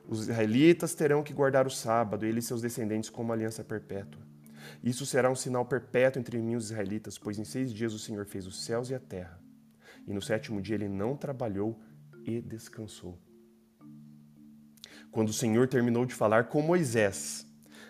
Os 0.10 0.22
israelitas 0.22 0.96
terão 0.96 1.22
que 1.22 1.32
guardar 1.32 1.68
o 1.68 1.70
sábado, 1.70 2.26
ele 2.26 2.40
e 2.40 2.42
seus 2.42 2.64
descendentes, 2.64 3.12
como 3.12 3.32
aliança 3.32 3.64
perpétua. 3.64 4.20
Isso 4.84 5.06
será 5.06 5.30
um 5.30 5.36
sinal 5.36 5.64
perpétuo 5.66 6.20
entre 6.20 6.40
mim 6.40 6.54
e 6.54 6.56
os 6.56 6.72
israelitas, 6.72 7.16
pois 7.16 7.38
em 7.38 7.44
seis 7.44 7.72
dias 7.72 7.94
o 7.94 8.00
Senhor 8.00 8.26
fez 8.26 8.48
os 8.48 8.66
céus 8.66 8.90
e 8.90 8.96
a 8.96 9.00
terra, 9.00 9.40
e 10.08 10.14
no 10.14 10.20
sétimo 10.20 10.64
dia 10.64 10.74
ele 10.74 10.90
não 10.90 11.16
trabalhou 11.16 11.80
e 12.26 12.42
descansou. 12.42 13.20
Quando 15.12 15.30
o 15.30 15.34
Senhor 15.34 15.68
terminou 15.68 16.08
de 16.08 16.16
falar 16.16 16.46
com 16.46 16.60
Moisés, 16.60 17.46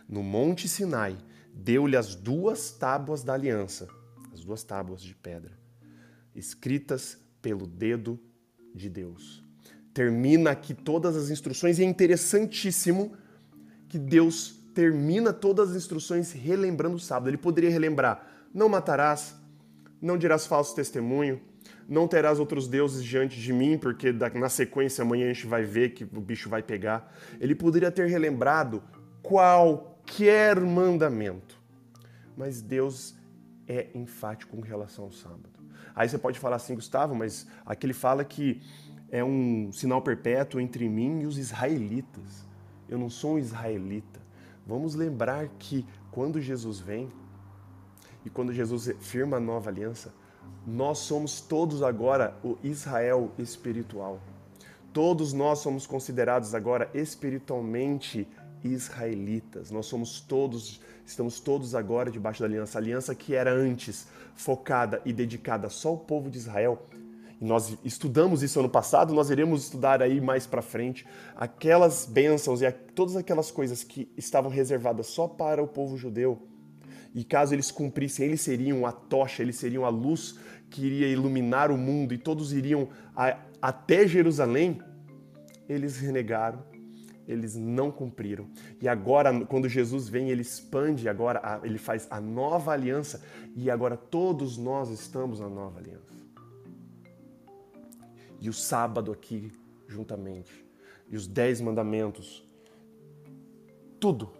no 0.05 0.21
Monte 0.21 0.67
Sinai, 0.67 1.17
deu-lhe 1.53 1.95
as 1.95 2.15
duas 2.15 2.69
tábuas 2.71 3.23
da 3.23 3.33
aliança, 3.33 3.87
as 4.33 4.43
duas 4.43 4.61
tábuas 4.61 5.01
de 5.01 5.15
pedra, 5.15 5.57
escritas 6.35 7.17
pelo 7.41 7.65
dedo 7.65 8.19
de 8.75 8.89
Deus. 8.89 9.48
Termina 9.99 10.51
aqui 10.51 10.73
todas 10.73 11.17
as 11.17 11.29
instruções 11.29 11.77
e 11.77 11.83
é 11.83 11.85
interessantíssimo 11.85 13.17
que 13.89 13.99
Deus 13.99 14.57
termina 14.73 15.33
todas 15.33 15.71
as 15.71 15.75
instruções 15.75 16.31
relembrando 16.31 16.95
o 16.95 16.99
sábado. 17.01 17.27
Ele 17.27 17.35
poderia 17.35 17.69
relembrar: 17.69 18.25
não 18.53 18.69
matarás, 18.69 19.35
não 20.01 20.17
dirás 20.17 20.47
falso 20.47 20.73
testemunho, 20.73 21.41
não 21.85 22.07
terás 22.07 22.39
outros 22.39 22.65
deuses 22.65 23.03
diante 23.03 23.41
de 23.41 23.51
mim, 23.51 23.77
porque 23.77 24.13
na 24.13 24.47
sequência 24.47 25.01
amanhã 25.01 25.25
a 25.29 25.33
gente 25.33 25.45
vai 25.45 25.63
ver 25.63 25.89
que 25.89 26.05
o 26.05 26.21
bicho 26.21 26.47
vai 26.47 26.63
pegar. 26.63 27.13
Ele 27.37 27.53
poderia 27.53 27.91
ter 27.91 28.07
relembrado 28.07 28.81
qualquer 29.21 30.61
mandamento. 30.61 31.59
Mas 32.37 32.61
Deus 32.61 33.15
é 33.67 33.87
enfático 33.93 34.55
com 34.55 34.61
relação 34.61 35.03
ao 35.03 35.11
sábado. 35.11 35.59
Aí 35.93 36.07
você 36.07 36.17
pode 36.17 36.39
falar 36.39 36.55
assim, 36.55 36.75
Gustavo, 36.75 37.13
mas 37.13 37.45
aqui 37.65 37.85
ele 37.85 37.93
fala 37.93 38.23
que 38.23 38.61
é 39.11 39.23
um 39.23 39.71
sinal 39.71 40.01
perpétuo 40.01 40.59
entre 40.59 40.87
mim 40.87 41.21
e 41.21 41.25
os 41.25 41.37
israelitas. 41.37 42.45
Eu 42.87 42.97
não 42.97 43.09
sou 43.09 43.33
um 43.33 43.39
israelita. 43.39 44.19
Vamos 44.65 44.95
lembrar 44.95 45.47
que 45.59 45.85
quando 46.11 46.41
Jesus 46.41 46.79
vem 46.79 47.09
e 48.25 48.29
quando 48.29 48.53
Jesus 48.53 48.91
firma 48.99 49.37
a 49.37 49.39
nova 49.39 49.69
aliança, 49.69 50.13
nós 50.65 50.99
somos 50.99 51.41
todos 51.41 51.81
agora 51.81 52.37
o 52.43 52.57
Israel 52.63 53.31
espiritual. 53.37 54.19
Todos 54.93 55.33
nós 55.33 55.59
somos 55.59 55.87
considerados 55.87 56.53
agora 56.53 56.89
espiritualmente 56.93 58.27
israelitas. 58.63 59.71
Nós 59.71 59.85
somos 59.85 60.19
todos, 60.19 60.81
estamos 61.05 61.39
todos 61.39 61.75
agora 61.75 62.11
debaixo 62.11 62.41
da 62.41 62.47
aliança, 62.47 62.77
a 62.77 62.81
aliança 62.81 63.15
que 63.15 63.35
era 63.35 63.51
antes 63.51 64.07
focada 64.35 65.01
e 65.05 65.13
dedicada 65.13 65.69
só 65.69 65.89
ao 65.89 65.97
povo 65.97 66.29
de 66.29 66.37
Israel. 66.37 66.85
Nós 67.39 67.77
estudamos 67.85 68.43
isso 68.43 68.59
ano 68.59 68.69
passado, 68.69 69.13
nós 69.13 69.29
iremos 69.29 69.63
estudar 69.63 70.01
aí 70.01 70.19
mais 70.19 70.45
para 70.45 70.61
frente 70.61 71.05
aquelas 71.35 72.05
bênçãos 72.05 72.61
e 72.61 72.69
todas 72.71 73.15
aquelas 73.15 73.49
coisas 73.49 73.83
que 73.83 74.11
estavam 74.17 74.51
reservadas 74.51 75.07
só 75.07 75.27
para 75.27 75.63
o 75.63 75.67
povo 75.67 75.97
judeu. 75.97 76.47
E 77.15 77.23
caso 77.23 77.55
eles 77.55 77.71
cumprissem, 77.71 78.25
eles 78.25 78.41
seriam 78.41 78.85
a 78.85 78.91
tocha, 78.91 79.41
eles 79.41 79.55
seriam 79.55 79.85
a 79.85 79.89
luz 79.89 80.37
que 80.69 80.85
iria 80.85 81.07
iluminar 81.07 81.71
o 81.71 81.77
mundo 81.77 82.13
e 82.13 82.17
todos 82.17 82.51
iriam 82.51 82.89
a, 83.15 83.37
até 83.61 84.05
Jerusalém. 84.05 84.79
Eles 85.67 85.97
renegaram 85.97 86.63
eles 87.29 87.55
não 87.55 87.91
cumpriram. 87.91 88.47
E 88.81 88.87
agora, 88.87 89.45
quando 89.45 89.69
Jesus 89.69 90.09
vem, 90.09 90.31
ele 90.31 90.41
expande, 90.41 91.07
agora 91.07 91.61
ele 91.63 91.77
faz 91.77 92.07
a 92.09 92.19
nova 92.19 92.71
aliança 92.71 93.21
e 93.55 93.69
agora 93.69 93.95
todos 93.95 94.57
nós 94.57 94.89
estamos 94.89 95.39
na 95.39 95.47
nova 95.47 95.79
aliança. 95.79 96.18
E 98.41 98.49
o 98.49 98.53
sábado 98.53 99.11
aqui, 99.11 99.51
juntamente, 99.87 100.65
e 101.09 101.15
os 101.15 101.27
dez 101.27 101.59
mandamentos, 101.59 102.43
tudo. 103.99 104.31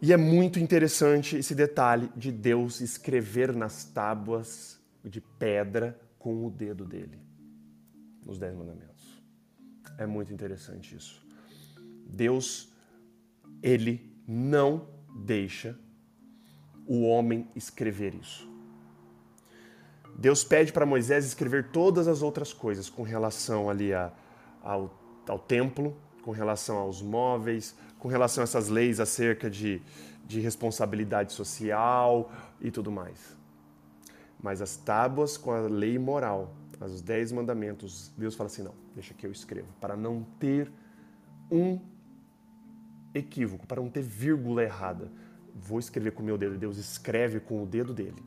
E 0.00 0.12
é 0.12 0.16
muito 0.16 0.58
interessante 0.58 1.36
esse 1.36 1.54
detalhe 1.54 2.10
de 2.16 2.32
Deus 2.32 2.80
escrever 2.80 3.54
nas 3.54 3.84
tábuas 3.84 4.80
de 5.04 5.20
pedra 5.20 6.00
com 6.18 6.44
o 6.44 6.50
dedo 6.50 6.84
dele, 6.84 7.20
nos 8.26 8.38
dez 8.38 8.54
mandamentos. 8.54 9.22
É 9.98 10.06
muito 10.06 10.32
interessante 10.32 10.96
isso. 10.96 11.24
Deus, 12.04 12.72
ele 13.62 14.12
não 14.26 14.88
deixa 15.24 15.78
o 16.86 17.02
homem 17.02 17.48
escrever 17.54 18.14
isso. 18.14 18.51
Deus 20.16 20.44
pede 20.44 20.72
para 20.72 20.86
Moisés 20.86 21.24
escrever 21.24 21.68
todas 21.70 22.06
as 22.06 22.22
outras 22.22 22.52
coisas 22.52 22.88
com 22.88 23.02
relação 23.02 23.68
ali 23.68 23.92
a, 23.92 24.12
ao, 24.62 24.92
ao 25.28 25.38
templo, 25.38 25.96
com 26.22 26.30
relação 26.30 26.76
aos 26.76 27.02
móveis, 27.02 27.74
com 27.98 28.08
relação 28.08 28.42
a 28.42 28.44
essas 28.44 28.68
leis 28.68 29.00
acerca 29.00 29.50
de, 29.50 29.80
de 30.26 30.40
responsabilidade 30.40 31.32
social 31.32 32.30
e 32.60 32.70
tudo 32.70 32.90
mais. 32.90 33.36
Mas 34.40 34.60
as 34.60 34.76
tábuas 34.76 35.36
com 35.36 35.52
a 35.52 35.60
lei 35.60 35.98
moral 35.98 36.54
os 36.86 37.02
dez 37.02 37.30
mandamentos, 37.30 38.10
Deus 38.16 38.34
fala 38.34 38.48
assim: 38.48 38.62
não, 38.62 38.74
deixa 38.94 39.14
que 39.14 39.26
eu 39.26 39.30
escrevo, 39.30 39.68
para 39.80 39.96
não 39.96 40.24
ter 40.38 40.70
um 41.50 41.78
equívoco, 43.14 43.66
para 43.66 43.80
não 43.80 43.90
ter 43.90 44.02
vírgula 44.02 44.62
errada. 44.62 45.10
Vou 45.54 45.78
escrever 45.78 46.12
com 46.12 46.22
o 46.22 46.26
meu 46.26 46.38
dedo. 46.38 46.56
Deus 46.56 46.78
escreve 46.78 47.38
com 47.38 47.62
o 47.62 47.66
dedo 47.66 47.92
dele, 47.92 48.22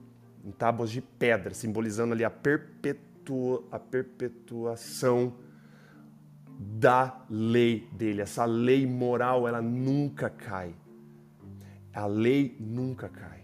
em 0.46 0.52
tábuas 0.52 0.92
de 0.92 1.02
pedra, 1.02 1.54
simbolizando 1.54 2.14
ali 2.14 2.24
a, 2.24 2.30
perpetua, 2.30 3.64
a 3.72 3.80
perpetuação 3.80 5.34
da 6.60 7.26
lei 7.30 7.90
dele. 7.92 8.22
Essa 8.22 8.46
lei 8.46 8.86
moral, 8.86 9.48
ela 9.48 9.62
nunca 9.62 10.30
cai. 10.30 10.76
A 11.94 12.06
lei 12.06 12.56
nunca 12.60 13.10
cai. 13.10 13.44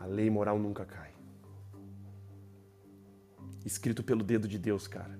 A 0.00 0.06
lei 0.06 0.30
moral 0.30 0.58
nunca 0.58 0.84
cai 0.84 1.06
escrito 3.66 4.04
pelo 4.04 4.22
dedo 4.22 4.46
de 4.46 4.58
Deus, 4.58 4.86
cara. 4.86 5.18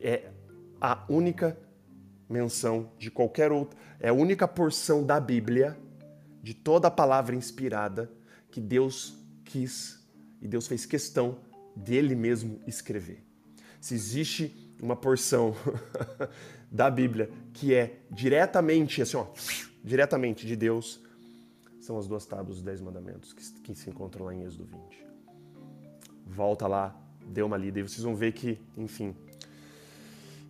É 0.00 0.30
a 0.80 1.04
única 1.08 1.56
menção 2.28 2.90
de 2.98 3.10
qualquer 3.10 3.52
outra, 3.52 3.78
é 4.00 4.08
a 4.08 4.14
única 4.14 4.48
porção 4.48 5.04
da 5.04 5.20
Bíblia, 5.20 5.76
de 6.42 6.54
toda 6.54 6.88
a 6.88 6.90
palavra 6.90 7.36
inspirada, 7.36 8.10
que 8.56 8.60
Deus 8.62 9.14
quis 9.44 10.02
e 10.40 10.48
Deus 10.48 10.66
fez 10.66 10.86
questão 10.86 11.36
dele 11.76 12.14
mesmo 12.14 12.58
escrever. 12.66 13.22
Se 13.78 13.92
existe 13.92 14.72
uma 14.80 14.96
porção 14.96 15.54
da 16.72 16.90
Bíblia 16.90 17.30
que 17.52 17.74
é 17.74 17.98
diretamente, 18.10 19.02
assim, 19.02 19.18
ó, 19.18 19.26
diretamente 19.84 20.46
de 20.46 20.56
Deus, 20.56 21.02
são 21.78 21.98
as 21.98 22.08
duas 22.08 22.24
tábuas 22.24 22.56
dos 22.56 22.62
Dez 22.62 22.80
Mandamentos 22.80 23.34
que, 23.34 23.44
que 23.60 23.74
se 23.74 23.90
encontram 23.90 24.24
lá 24.24 24.34
em 24.34 24.42
Êxodo 24.44 24.64
20. 24.64 25.06
Volta 26.24 26.66
lá, 26.66 26.98
dê 27.26 27.42
uma 27.42 27.58
lida 27.58 27.80
e 27.80 27.82
vocês 27.82 28.02
vão 28.02 28.16
ver 28.16 28.32
que, 28.32 28.58
enfim. 28.74 29.14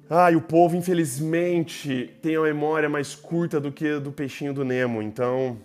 Ah, 0.08 0.30
e 0.30 0.36
o 0.36 0.40
povo, 0.40 0.76
infelizmente, 0.76 2.16
tem 2.22 2.36
a 2.36 2.42
memória 2.42 2.88
mais 2.88 3.16
curta 3.16 3.58
do 3.58 3.72
que 3.72 3.98
do 3.98 4.12
peixinho 4.12 4.54
do 4.54 4.64
Nemo, 4.64 5.02
então. 5.02 5.58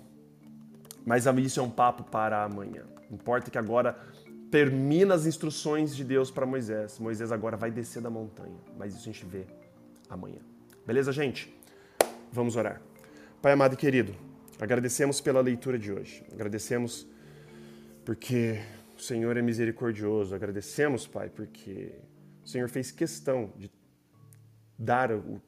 Mas 1.05 1.25
isso 1.25 1.60
é 1.60 1.63
um 1.63 1.70
papo 1.70 2.03
para 2.03 2.43
amanhã. 2.43 2.84
Importa 3.10 3.50
que 3.50 3.58
agora 3.58 3.98
termina 4.51 5.15
as 5.15 5.25
instruções 5.25 5.96
de 5.96 6.03
Deus 6.03 6.29
para 6.29 6.46
Moisés. 6.46 7.00
Moisés 7.00 7.31
agora 7.31 7.55
vai 7.55 7.72
descer 7.72 8.01
da 8.01 8.10
montanha, 8.10 8.58
mas 8.77 8.93
isso 8.93 9.10
a 9.10 9.12
gente 9.13 9.25
vê 9.25 9.46
amanhã. 10.10 10.39
Beleza, 10.86 11.12
gente? 11.12 11.53
Vamos 12.31 12.55
orar. 12.55 12.81
Pai 13.41 13.53
amado 13.53 13.74
e 13.74 13.77
querido, 13.77 14.13
agradecemos 14.60 15.20
pela 15.20 15.41
leitura 15.41 15.79
de 15.79 15.91
hoje. 15.91 16.24
Agradecemos 16.31 17.08
porque 18.05 18.60
o 18.98 19.01
Senhor 19.01 19.36
é 19.38 19.41
misericordioso. 19.41 20.36
Agradecemos, 20.36 21.08
Pai, 21.08 21.29
porque 21.29 21.93
o 22.43 22.48
Senhor 22.48 22.70
fez 22.70 22.91
questão 22.91 23.51
de 23.58 23.72
dar 24.77 25.12
o, 25.12 25.41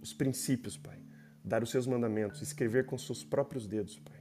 os 0.00 0.12
princípios, 0.12 0.76
Pai, 0.76 0.98
dar 1.44 1.62
os 1.62 1.70
seus 1.70 1.86
mandamentos, 1.86 2.40
escrever 2.40 2.86
com 2.86 2.96
seus 2.96 3.24
próprios 3.24 3.66
dedos, 3.66 3.98
Pai, 3.98 4.15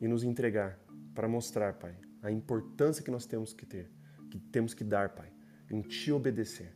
e 0.00 0.08
nos 0.08 0.22
entregar 0.22 0.78
para 1.14 1.28
mostrar, 1.28 1.74
Pai, 1.74 1.94
a 2.22 2.30
importância 2.30 3.02
que 3.02 3.10
nós 3.10 3.26
temos 3.26 3.52
que 3.52 3.64
ter, 3.64 3.90
que 4.30 4.38
temos 4.38 4.74
que 4.74 4.84
dar, 4.84 5.10
Pai, 5.10 5.30
em 5.70 5.80
Te 5.80 6.12
obedecer. 6.12 6.74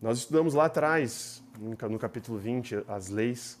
Nós 0.00 0.18
estudamos 0.18 0.52
lá 0.52 0.66
atrás, 0.66 1.42
no 1.58 1.98
capítulo 1.98 2.38
20, 2.38 2.84
as 2.88 3.08
leis 3.08 3.58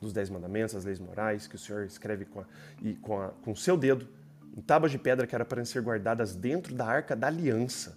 dos 0.00 0.12
Dez 0.12 0.30
Mandamentos, 0.30 0.74
as 0.74 0.84
leis 0.84 0.98
morais, 0.98 1.46
que 1.46 1.56
o 1.56 1.58
Senhor 1.58 1.84
escreve 1.84 2.24
com, 2.24 2.40
a, 2.40 2.46
e 2.82 2.94
com, 2.94 3.20
a, 3.20 3.28
com 3.28 3.52
o 3.52 3.56
seu 3.56 3.76
dedo, 3.76 4.08
em 4.56 4.60
tábuas 4.60 4.90
de 4.90 4.98
pedra 4.98 5.26
que 5.26 5.34
era 5.34 5.44
para 5.44 5.64
ser 5.64 5.82
guardadas 5.82 6.34
dentro 6.34 6.74
da 6.74 6.86
arca 6.86 7.14
da 7.14 7.28
aliança, 7.28 7.96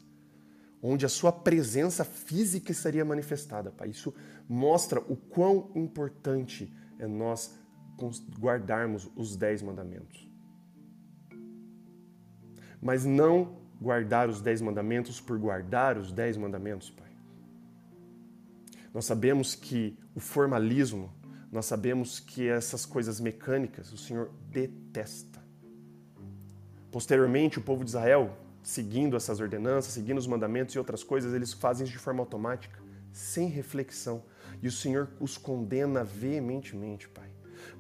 onde 0.82 1.06
a 1.06 1.10
sua 1.10 1.32
presença 1.32 2.04
física 2.04 2.72
estaria 2.72 3.06
manifestada, 3.06 3.72
Pai. 3.72 3.90
Isso 3.90 4.14
mostra 4.48 5.00
o 5.00 5.16
quão 5.16 5.72
importante 5.76 6.72
é 7.00 7.08
nós 7.08 7.58
guardarmos 8.40 9.10
os 9.16 9.36
Dez 9.36 9.62
Mandamentos. 9.62 10.30
Mas 12.82 13.06
não 13.06 13.58
guardar 13.80 14.30
os 14.30 14.42
Dez 14.42 14.62
Mandamentos 14.62 15.20
por 15.20 15.38
guardar 15.38 15.98
os 15.98 16.12
Dez 16.12 16.38
Mandamentos, 16.38 16.90
Pai. 16.90 17.12
Nós 18.94 19.06
sabemos 19.06 19.56
que 19.56 19.98
o 20.16 20.20
formalismo 20.20 21.12
nós 21.52 21.66
sabemos 21.66 22.20
que 22.20 22.48
essas 22.48 22.86
coisas 22.86 23.20
mecânicas 23.20 23.92
o 23.92 23.98
Senhor 23.98 24.32
detesta. 24.50 25.42
Posteriormente, 26.90 27.60
o 27.60 27.62
povo 27.62 27.84
de 27.84 27.90
Israel, 27.90 28.38
seguindo 28.64 29.18
essas 29.18 29.42
ordenanças, 29.42 29.94
seguindo 29.94 30.18
os 30.18 30.28
mandamentos 30.28 30.74
e 30.76 30.80
outras 30.80 31.04
coisas, 31.04 31.34
eles 31.34 31.52
fazem 31.52 31.84
isso 31.84 31.92
de 31.92 32.00
forma 32.00 32.22
automática, 32.22 32.80
sem 33.12 33.50
reflexão. 33.50 34.24
E 34.62 34.68
o 34.68 34.72
Senhor 34.72 35.10
os 35.20 35.38
condena 35.38 36.06
veementemente, 36.06 37.10
Pai. 37.10 37.30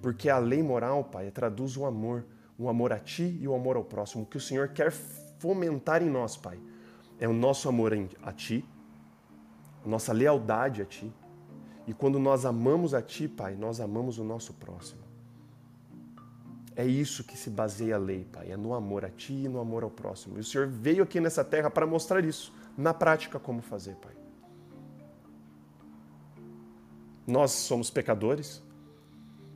Porque 0.01 0.29
a 0.29 0.37
lei 0.37 0.61
moral, 0.63 1.03
Pai, 1.03 1.29
traduz 1.31 1.77
o 1.77 1.85
amor, 1.85 2.25
o 2.57 2.69
amor 2.69 2.93
a 2.93 2.99
Ti 2.99 3.37
e 3.39 3.47
o 3.47 3.55
amor 3.55 3.75
ao 3.75 3.83
próximo. 3.83 4.23
O 4.23 4.25
que 4.25 4.37
o 4.37 4.41
Senhor 4.41 4.69
quer 4.69 4.91
fomentar 4.91 6.03
em 6.03 6.09
nós, 6.09 6.37
Pai, 6.37 6.59
é 7.19 7.27
o 7.27 7.33
nosso 7.33 7.67
amor 7.67 7.93
a 8.21 8.31
Ti, 8.31 8.65
nossa 9.85 10.13
lealdade 10.13 10.81
a 10.81 10.85
Ti, 10.85 11.11
e 11.87 11.93
quando 11.93 12.19
nós 12.19 12.45
amamos 12.45 12.93
a 12.93 13.01
Ti, 13.01 13.27
Pai, 13.27 13.55
nós 13.55 13.79
amamos 13.79 14.17
o 14.17 14.23
nosso 14.23 14.53
próximo. 14.53 15.01
É 16.75 16.85
isso 16.85 17.23
que 17.23 17.37
se 17.37 17.49
baseia 17.49 17.95
a 17.95 17.99
lei, 17.99 18.25
Pai, 18.31 18.51
é 18.51 18.57
no 18.57 18.73
amor 18.73 19.03
a 19.03 19.09
Ti 19.09 19.33
e 19.33 19.49
no 19.49 19.59
amor 19.59 19.83
ao 19.83 19.89
próximo. 19.89 20.37
E 20.37 20.41
o 20.41 20.43
Senhor 20.43 20.67
veio 20.67 21.03
aqui 21.03 21.19
nessa 21.19 21.43
terra 21.43 21.69
para 21.69 21.85
mostrar 21.85 22.23
isso, 22.23 22.53
na 22.77 22.93
prática, 22.93 23.39
como 23.39 23.61
fazer, 23.61 23.95
Pai. 23.95 24.13
Nós 27.27 27.51
somos 27.51 27.89
pecadores, 27.89 28.63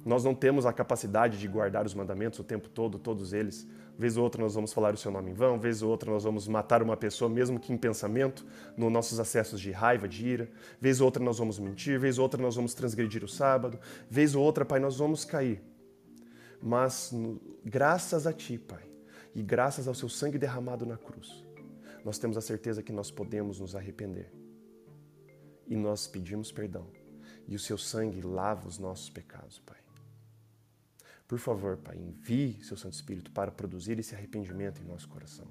nós 0.06 0.24
não 0.24 0.36
temos 0.36 0.68
a 0.68 0.72
capacidade 0.72 1.40
de 1.40 1.48
guardar 1.48 1.84
os 1.84 1.96
mandamentos 1.96 2.38
o 2.38 2.44
tempo 2.44 2.70
todo, 2.70 3.00
todos 3.00 3.34
eles. 3.34 3.68
Vez 3.98 4.18
ou 4.18 4.24
outra 4.24 4.40
nós 4.40 4.54
vamos 4.54 4.72
falar 4.72 4.94
o 4.94 4.98
seu 4.98 5.10
nome 5.10 5.32
em 5.32 5.34
vão, 5.34 5.60
vez 5.60 5.82
ou 5.82 5.90
outra 5.90 6.12
nós 6.12 6.24
vamos 6.24 6.48
matar 6.48 6.84
uma 6.84 6.96
pessoa, 6.96 7.28
mesmo 7.28 7.60
que 7.60 7.74
em 7.74 7.78
pensamento, 7.78 8.46
nos 8.78 8.92
nossos 8.92 9.20
acessos 9.20 9.60
de 9.60 9.72
raiva, 9.72 10.08
de 10.08 10.28
ira. 10.28 10.52
Vez 10.80 11.02
ou 11.02 11.06
outra 11.06 11.24
nós 11.24 11.40
vamos 11.40 11.58
mentir, 11.58 11.98
vez 11.98 12.20
ou 12.20 12.24
outra 12.24 12.40
nós 12.40 12.56
vamos 12.56 12.76
transgredir 12.76 13.24
o 13.24 13.28
sábado. 13.28 13.80
Vez 14.08 14.36
ou 14.36 14.44
outra, 14.44 14.64
Pai, 14.64 14.80
nós 14.80 14.98
vamos 14.98 15.26
cair. 15.26 15.64
Mas 16.62 17.12
graças 17.64 18.28
a 18.28 18.34
Ti, 18.34 18.60
Pai, 18.60 18.84
e 19.34 19.42
graças 19.42 19.88
ao 19.88 19.96
Seu 19.96 20.08
sangue 20.08 20.38
derramado 20.38 20.86
na 20.86 20.98
cruz, 20.98 21.44
nós 22.04 22.20
temos 22.20 22.38
a 22.38 22.42
certeza 22.42 22.84
que 22.84 22.92
nós 22.92 23.10
podemos 23.10 23.60
nos 23.60 23.76
arrepender. 23.76 24.32
E 25.66 25.76
nós 25.76 26.06
pedimos 26.06 26.52
perdão. 26.52 26.86
E 27.48 27.56
o 27.56 27.60
Seu 27.60 27.78
sangue 27.78 28.22
lava 28.22 28.68
os 28.68 28.78
nossos 28.78 29.10
pecados, 29.10 29.58
Pai. 29.66 29.85
Por 31.28 31.40
favor, 31.40 31.78
Pai, 31.78 31.98
envie 31.98 32.64
seu 32.64 32.78
Santo 32.78 32.94
Espírito 32.94 33.32
para 33.32 33.52
produzir 33.52 33.98
esse 33.98 34.14
arrependimento 34.14 34.82
em 34.82 34.86
nosso 34.86 35.08
coração. 35.08 35.48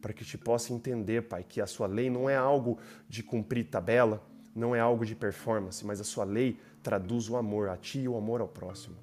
Para 0.00 0.12
que 0.12 0.24
te 0.24 0.38
possa 0.38 0.72
entender, 0.72 1.28
Pai, 1.28 1.42
que 1.42 1.60
a 1.60 1.66
sua 1.66 1.86
lei 1.86 2.08
não 2.08 2.30
é 2.30 2.36
algo 2.36 2.78
de 3.08 3.22
cumprir 3.22 3.68
tabela, 3.68 4.24
não 4.54 4.74
é 4.74 4.80
algo 4.80 5.04
de 5.04 5.14
performance, 5.14 5.84
mas 5.84 6.00
a 6.00 6.04
sua 6.04 6.24
lei 6.24 6.58
traduz 6.82 7.28
o 7.28 7.36
amor 7.36 7.68
a 7.68 7.76
ti 7.76 8.00
e 8.00 8.08
o 8.08 8.16
amor 8.16 8.40
ao 8.40 8.48
próximo. 8.48 8.96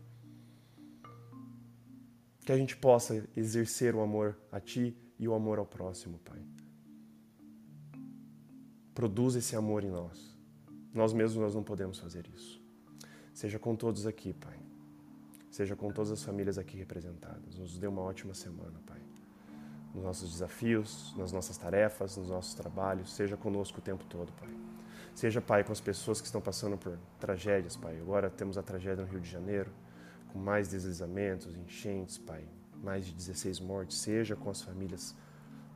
Que 2.46 2.52
a 2.52 2.58
gente 2.58 2.76
possa 2.76 3.28
exercer 3.36 3.94
o 3.96 4.02
amor 4.02 4.38
a 4.52 4.60
ti 4.60 4.98
e 5.20 5.28
o 5.28 5.34
amor 5.34 5.60
ao 5.60 5.66
próximo, 5.66 6.20
Pai. 6.20 6.42
Produz 8.94 9.36
esse 9.36 9.56
amor 9.56 9.84
em 9.84 9.92
nós. 9.92 10.38
Nós 10.94 11.14
mesmos 11.14 11.42
nós 11.42 11.56
não 11.56 11.64
podemos 11.64 12.00
fazer 12.00 12.26
isso. 12.34 12.62
Seja 13.34 13.60
com 13.60 13.76
todos 13.76 14.06
aqui, 14.06 14.34
Pai 14.34 14.73
seja 15.54 15.76
com 15.76 15.92
todas 15.92 16.12
as 16.12 16.24
famílias 16.24 16.58
aqui 16.58 16.76
representadas. 16.76 17.60
Nos 17.60 17.78
dê 17.78 17.86
uma 17.86 18.02
ótima 18.02 18.34
semana, 18.34 18.80
Pai. 18.88 19.00
Nos 19.94 20.04
nossos 20.04 20.32
desafios, 20.32 21.14
nas 21.16 21.32
nossas 21.32 21.56
tarefas, 21.60 22.18
nos 22.18 22.28
nossos 22.28 22.56
trabalhos, 22.56 23.14
seja 23.14 23.38
conosco 23.38 23.78
o 23.78 23.82
tempo 23.82 24.04
todo, 24.06 24.34
Pai. 24.34 24.50
Seja, 25.14 25.40
Pai, 25.40 25.64
com 25.64 25.72
as 25.72 25.80
pessoas 25.80 26.20
que 26.20 26.26
estão 26.26 26.42
passando 26.42 26.76
por 26.76 26.98
tragédias, 27.20 27.76
Pai. 27.76 28.00
Agora 28.00 28.32
temos 28.32 28.58
a 28.58 28.64
tragédia 28.64 29.06
no 29.06 29.12
Rio 29.12 29.22
de 29.22 29.30
Janeiro, 29.30 29.72
com 30.32 30.40
mais 30.40 30.70
deslizamentos, 30.70 31.56
enchentes, 31.56 32.18
Pai. 32.18 32.44
Mais 32.82 33.06
de 33.06 33.14
16 33.14 33.60
mortes. 33.60 34.00
Seja 34.00 34.36
com 34.36 34.50
as 34.50 34.64
famílias 34.64 35.16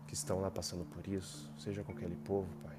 que 0.07 0.15
estão 0.15 0.41
lá 0.41 0.49
passando 0.49 0.85
por 0.85 1.07
isso. 1.07 1.53
Seja 1.55 1.83
com 1.83 1.91
aquele 1.91 2.15
povo, 2.15 2.49
Pai. 2.63 2.75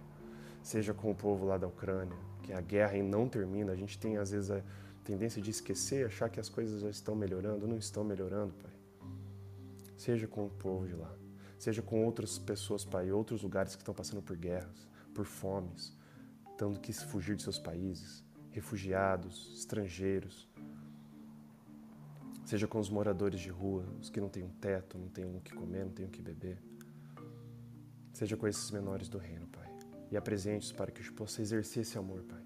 Seja 0.65 0.93
com 0.93 1.13
o 1.13 1.15
povo 1.15 1.47
lá 1.47 1.59
da 1.59 1.69
Ucrânia, 1.69 2.19
que 2.43 2.53
a 2.53 2.61
guerra 2.61 3.01
não 3.05 3.29
termina. 3.29 3.71
A 3.71 3.77
gente 3.77 3.97
tem, 4.01 4.17
às 4.17 4.33
vezes, 4.33 4.51
a 4.51 4.61
tendência 5.09 5.41
de 5.41 5.51
esquecer, 5.51 6.05
achar 6.05 6.29
que 6.29 6.39
as 6.39 6.51
coisas 6.51 6.83
estão 6.95 7.17
melhorando, 7.17 7.67
não 7.67 7.79
estão 7.79 8.05
melhorando, 8.05 8.53
Pai. 8.63 8.71
Seja 9.97 10.29
com 10.29 10.45
o 10.45 10.51
povo 10.51 10.87
de 10.87 10.95
lá, 10.95 11.11
seja 11.59 11.81
com 11.81 12.05
outras 12.05 12.39
pessoas, 12.39 12.85
Pai, 12.85 13.11
outros 13.11 13.43
lugares 13.43 13.75
que 13.75 13.81
estão 13.81 13.95
passando 13.95 14.21
por 14.21 14.37
guerras, 14.37 14.87
por 15.15 15.25
fomes, 15.25 15.97
tendo 16.59 16.79
que 16.79 16.93
fugir 16.93 17.37
de 17.37 17.43
seus 17.43 17.59
países, 17.59 18.23
refugiados, 18.51 19.51
estrangeiros. 19.59 20.47
Seja 22.45 22.69
com 22.69 22.79
os 22.79 22.91
moradores 22.91 23.41
de 23.41 23.49
rua, 23.49 23.87
os 24.03 24.11
que 24.11 24.21
não 24.21 24.29
têm 24.29 24.43
um 24.43 24.51
teto, 24.61 24.99
não 24.99 25.09
têm 25.09 25.25
o 25.25 25.41
que 25.41 25.55
comer, 25.55 25.87
não 25.87 25.93
têm 25.93 26.05
o 26.05 26.11
que 26.11 26.21
beber. 26.21 26.59
Seja 28.13 28.37
com 28.37 28.47
esses 28.47 28.71
menores 28.71 29.09
do 29.09 29.17
reino, 29.17 29.47
Pai. 29.47 29.71
E 30.11 30.19
apresente-os 30.19 30.73
para 30.73 30.91
que 30.91 31.01
eu 31.01 31.13
possa 31.15 31.41
exercer 31.41 31.81
esse 31.81 31.97
amor, 31.97 32.23
Pai. 32.25 32.43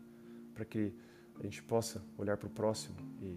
Para 0.55 0.65
que 0.65 0.95
a 1.43 1.45
gente 1.45 1.63
possa 1.63 2.01
olhar 2.17 2.37
para 2.37 2.47
o 2.47 2.51
próximo 2.51 2.97
e 3.21 3.37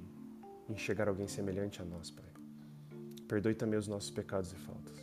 enxergar 0.70 1.08
alguém 1.08 1.28
semelhante 1.28 1.82
a 1.82 1.86
nós, 1.86 2.12
Pai. 2.12 2.26
Perdoe 3.28 3.56
também 3.56 3.80
os 3.80 3.88
nossos 3.88 4.12
pecados 4.12 4.54
e 4.54 4.56
faltas. 4.56 4.94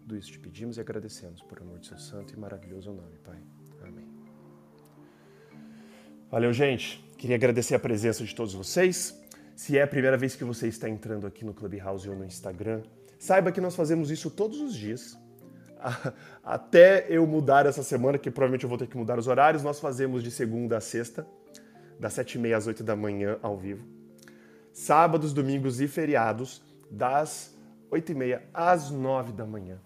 Tudo 0.00 0.16
isso 0.16 0.32
te 0.32 0.38
pedimos 0.38 0.78
e 0.78 0.80
agradecemos 0.80 1.42
por 1.42 1.60
amor 1.60 1.78
de 1.78 1.88
seu 1.88 1.98
santo 1.98 2.32
e 2.32 2.38
maravilhoso 2.38 2.92
nome, 2.92 3.18
Pai. 3.18 3.38
Amém. 3.86 4.08
Valeu, 6.30 6.50
gente. 6.52 7.04
Queria 7.18 7.36
agradecer 7.36 7.74
a 7.74 7.78
presença 7.78 8.24
de 8.24 8.34
todos 8.34 8.54
vocês. 8.54 9.20
Se 9.54 9.76
é 9.76 9.82
a 9.82 9.86
primeira 9.86 10.16
vez 10.16 10.34
que 10.34 10.42
você 10.42 10.66
está 10.66 10.88
entrando 10.88 11.26
aqui 11.26 11.44
no 11.44 11.52
Clubhouse 11.52 12.08
ou 12.08 12.16
no 12.16 12.24
Instagram, 12.24 12.82
saiba 13.18 13.52
que 13.52 13.60
nós 13.60 13.76
fazemos 13.76 14.10
isso 14.10 14.30
todos 14.30 14.58
os 14.62 14.74
dias. 14.74 15.18
Até 16.42 17.06
eu 17.10 17.26
mudar 17.26 17.66
essa 17.66 17.82
semana, 17.82 18.16
que 18.16 18.30
provavelmente 18.30 18.64
eu 18.64 18.68
vou 18.70 18.78
ter 18.78 18.86
que 18.86 18.96
mudar 18.96 19.18
os 19.18 19.26
horários, 19.26 19.62
nós 19.62 19.78
fazemos 19.78 20.22
de 20.22 20.30
segunda 20.30 20.78
a 20.78 20.80
sexta 20.80 21.26
das 22.00 22.14
7h30 22.14 22.56
às 22.56 22.66
8 22.66 22.82
da 22.82 22.96
manhã 22.96 23.38
ao 23.42 23.56
vivo. 23.56 23.86
Sábados, 24.72 25.34
domingos 25.34 25.80
e 25.80 25.86
feriados, 25.86 26.62
das 26.90 27.54
8h30 27.92 28.40
às 28.54 28.90
9 28.90 29.32
da 29.32 29.44
manhã. 29.44 29.78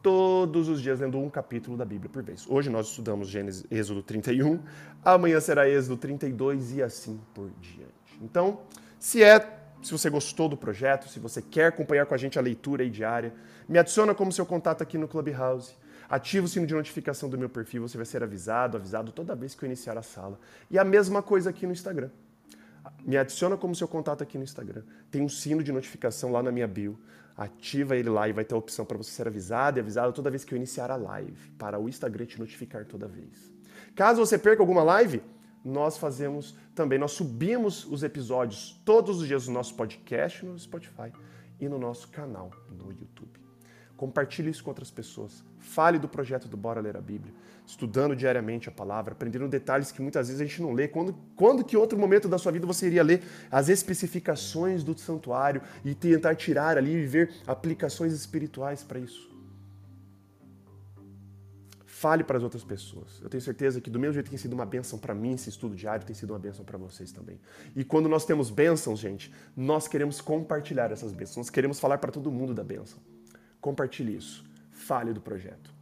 Todos 0.00 0.68
os 0.68 0.80
dias 0.80 1.00
lendo 1.00 1.18
um 1.18 1.28
capítulo 1.28 1.76
da 1.76 1.84
Bíblia 1.84 2.08
por 2.08 2.22
vez. 2.22 2.46
Hoje 2.48 2.70
nós 2.70 2.86
estudamos 2.86 3.28
Gênesis, 3.28 3.66
Êxodo 3.68 4.00
31, 4.00 4.60
amanhã 5.04 5.40
será 5.40 5.68
Êxodo 5.68 5.96
32 5.96 6.76
e 6.76 6.82
assim 6.82 7.20
por 7.34 7.50
diante. 7.60 7.92
Então, 8.22 8.60
se 9.00 9.22
é 9.22 9.57
se 9.82 9.92
você 9.92 10.10
gostou 10.10 10.48
do 10.48 10.56
projeto, 10.56 11.08
se 11.08 11.18
você 11.18 11.40
quer 11.40 11.66
acompanhar 11.66 12.06
com 12.06 12.14
a 12.14 12.18
gente 12.18 12.38
a 12.38 12.42
leitura 12.42 12.82
aí 12.82 12.90
diária, 12.90 13.32
me 13.68 13.78
adiciona 13.78 14.14
como 14.14 14.32
seu 14.32 14.44
contato 14.44 14.82
aqui 14.82 14.98
no 14.98 15.06
Clubhouse. 15.06 15.74
Ativa 16.08 16.46
o 16.46 16.48
sino 16.48 16.66
de 16.66 16.74
notificação 16.74 17.28
do 17.28 17.36
meu 17.36 17.48
perfil, 17.48 17.86
você 17.86 17.96
vai 17.96 18.06
ser 18.06 18.22
avisado, 18.22 18.76
avisado 18.76 19.12
toda 19.12 19.36
vez 19.36 19.54
que 19.54 19.64
eu 19.64 19.66
iniciar 19.66 19.98
a 19.98 20.02
sala. 20.02 20.40
E 20.70 20.78
a 20.78 20.84
mesma 20.84 21.22
coisa 21.22 21.50
aqui 21.50 21.66
no 21.66 21.72
Instagram. 21.72 22.10
Me 23.04 23.16
adiciona 23.16 23.56
como 23.56 23.74
seu 23.74 23.86
contato 23.86 24.22
aqui 24.22 24.38
no 24.38 24.44
Instagram. 24.44 24.82
Tem 25.10 25.22
um 25.22 25.28
sino 25.28 25.62
de 25.62 25.70
notificação 25.70 26.32
lá 26.32 26.42
na 26.42 26.50
minha 26.50 26.66
bio. 26.66 26.98
Ativa 27.36 27.94
ele 27.96 28.08
lá 28.08 28.28
e 28.28 28.32
vai 28.32 28.44
ter 28.44 28.54
a 28.54 28.58
opção 28.58 28.84
para 28.84 28.96
você 28.96 29.10
ser 29.10 29.28
avisado 29.28 29.78
e 29.78 29.80
avisado 29.80 30.12
toda 30.12 30.30
vez 30.30 30.44
que 30.44 30.52
eu 30.52 30.56
iniciar 30.56 30.90
a 30.90 30.96
live, 30.96 31.50
para 31.58 31.78
o 31.78 31.88
Instagram 31.88 32.26
te 32.26 32.40
notificar 32.40 32.84
toda 32.84 33.06
vez. 33.06 33.52
Caso 33.94 34.24
você 34.24 34.36
perca 34.36 34.62
alguma 34.62 34.82
live, 34.82 35.22
nós 35.68 35.98
fazemos 35.98 36.56
também, 36.74 36.98
nós 36.98 37.12
subimos 37.12 37.84
os 37.84 38.02
episódios 38.02 38.80
todos 38.84 39.20
os 39.20 39.26
dias 39.26 39.46
no 39.46 39.54
nosso 39.54 39.74
podcast 39.74 40.44
no 40.44 40.58
Spotify 40.58 41.12
e 41.60 41.68
no 41.68 41.78
nosso 41.78 42.08
canal 42.08 42.50
no 42.70 42.90
YouTube. 42.90 43.38
Compartilhe 43.96 44.48
isso 44.48 44.62
com 44.62 44.70
outras 44.70 44.92
pessoas. 44.92 45.44
Fale 45.58 45.98
do 45.98 46.08
projeto 46.08 46.46
do 46.46 46.56
Bora 46.56 46.80
Ler 46.80 46.96
a 46.96 47.00
Bíblia, 47.00 47.34
estudando 47.66 48.14
diariamente 48.14 48.68
a 48.68 48.72
palavra, 48.72 49.12
aprendendo 49.12 49.48
detalhes 49.48 49.90
que 49.90 50.00
muitas 50.00 50.28
vezes 50.28 50.40
a 50.40 50.44
gente 50.44 50.62
não 50.62 50.72
lê. 50.72 50.86
Quando, 50.86 51.16
quando 51.34 51.64
que 51.64 51.76
outro 51.76 51.98
momento 51.98 52.28
da 52.28 52.38
sua 52.38 52.52
vida 52.52 52.64
você 52.64 52.86
iria 52.86 53.02
ler 53.02 53.24
as 53.50 53.68
especificações 53.68 54.84
do 54.84 54.96
santuário 54.96 55.60
e 55.84 55.96
tentar 55.96 56.36
tirar 56.36 56.78
ali 56.78 56.92
e 56.92 57.06
ver 57.06 57.34
aplicações 57.44 58.12
espirituais 58.12 58.84
para 58.84 59.00
isso? 59.00 59.37
Fale 61.98 62.22
para 62.22 62.36
as 62.36 62.44
outras 62.44 62.62
pessoas. 62.62 63.20
Eu 63.20 63.28
tenho 63.28 63.40
certeza 63.40 63.80
que 63.80 63.90
do 63.90 63.98
mesmo 63.98 64.14
jeito 64.14 64.26
que 64.26 64.30
tem 64.30 64.38
sido 64.38 64.52
uma 64.52 64.64
bênção 64.64 64.96
para 65.00 65.12
mim 65.12 65.32
esse 65.32 65.48
estudo 65.48 65.74
diário, 65.74 66.06
tem 66.06 66.14
sido 66.14 66.30
uma 66.30 66.38
bênção 66.38 66.64
para 66.64 66.78
vocês 66.78 67.10
também. 67.10 67.40
E 67.74 67.82
quando 67.82 68.08
nós 68.08 68.24
temos 68.24 68.50
bênçãos, 68.50 69.00
gente, 69.00 69.34
nós 69.56 69.88
queremos 69.88 70.20
compartilhar 70.20 70.92
essas 70.92 71.12
bênçãos. 71.12 71.38
Nós 71.38 71.50
queremos 71.50 71.80
falar 71.80 71.98
para 71.98 72.12
todo 72.12 72.30
mundo 72.30 72.54
da 72.54 72.62
bênção. 72.62 73.00
Compartilhe 73.60 74.16
isso. 74.16 74.44
Fale 74.70 75.12
do 75.12 75.20
projeto. 75.20 75.74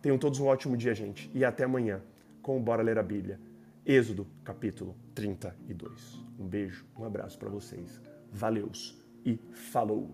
Tenham 0.00 0.16
todos 0.16 0.40
um 0.40 0.46
ótimo 0.46 0.74
dia, 0.74 0.94
gente. 0.94 1.30
E 1.34 1.44
até 1.44 1.64
amanhã 1.64 2.00
com 2.40 2.56
o 2.56 2.62
Bora 2.62 2.82
Ler 2.82 2.98
a 2.98 3.02
Bíblia. 3.02 3.38
Êxodo, 3.84 4.26
capítulo 4.42 4.96
32. 5.14 6.18
Um 6.38 6.46
beijo, 6.46 6.86
um 6.98 7.04
abraço 7.04 7.38
para 7.38 7.50
vocês. 7.50 8.00
Valeus 8.32 8.96
e 9.22 9.38
falou! 9.52 10.10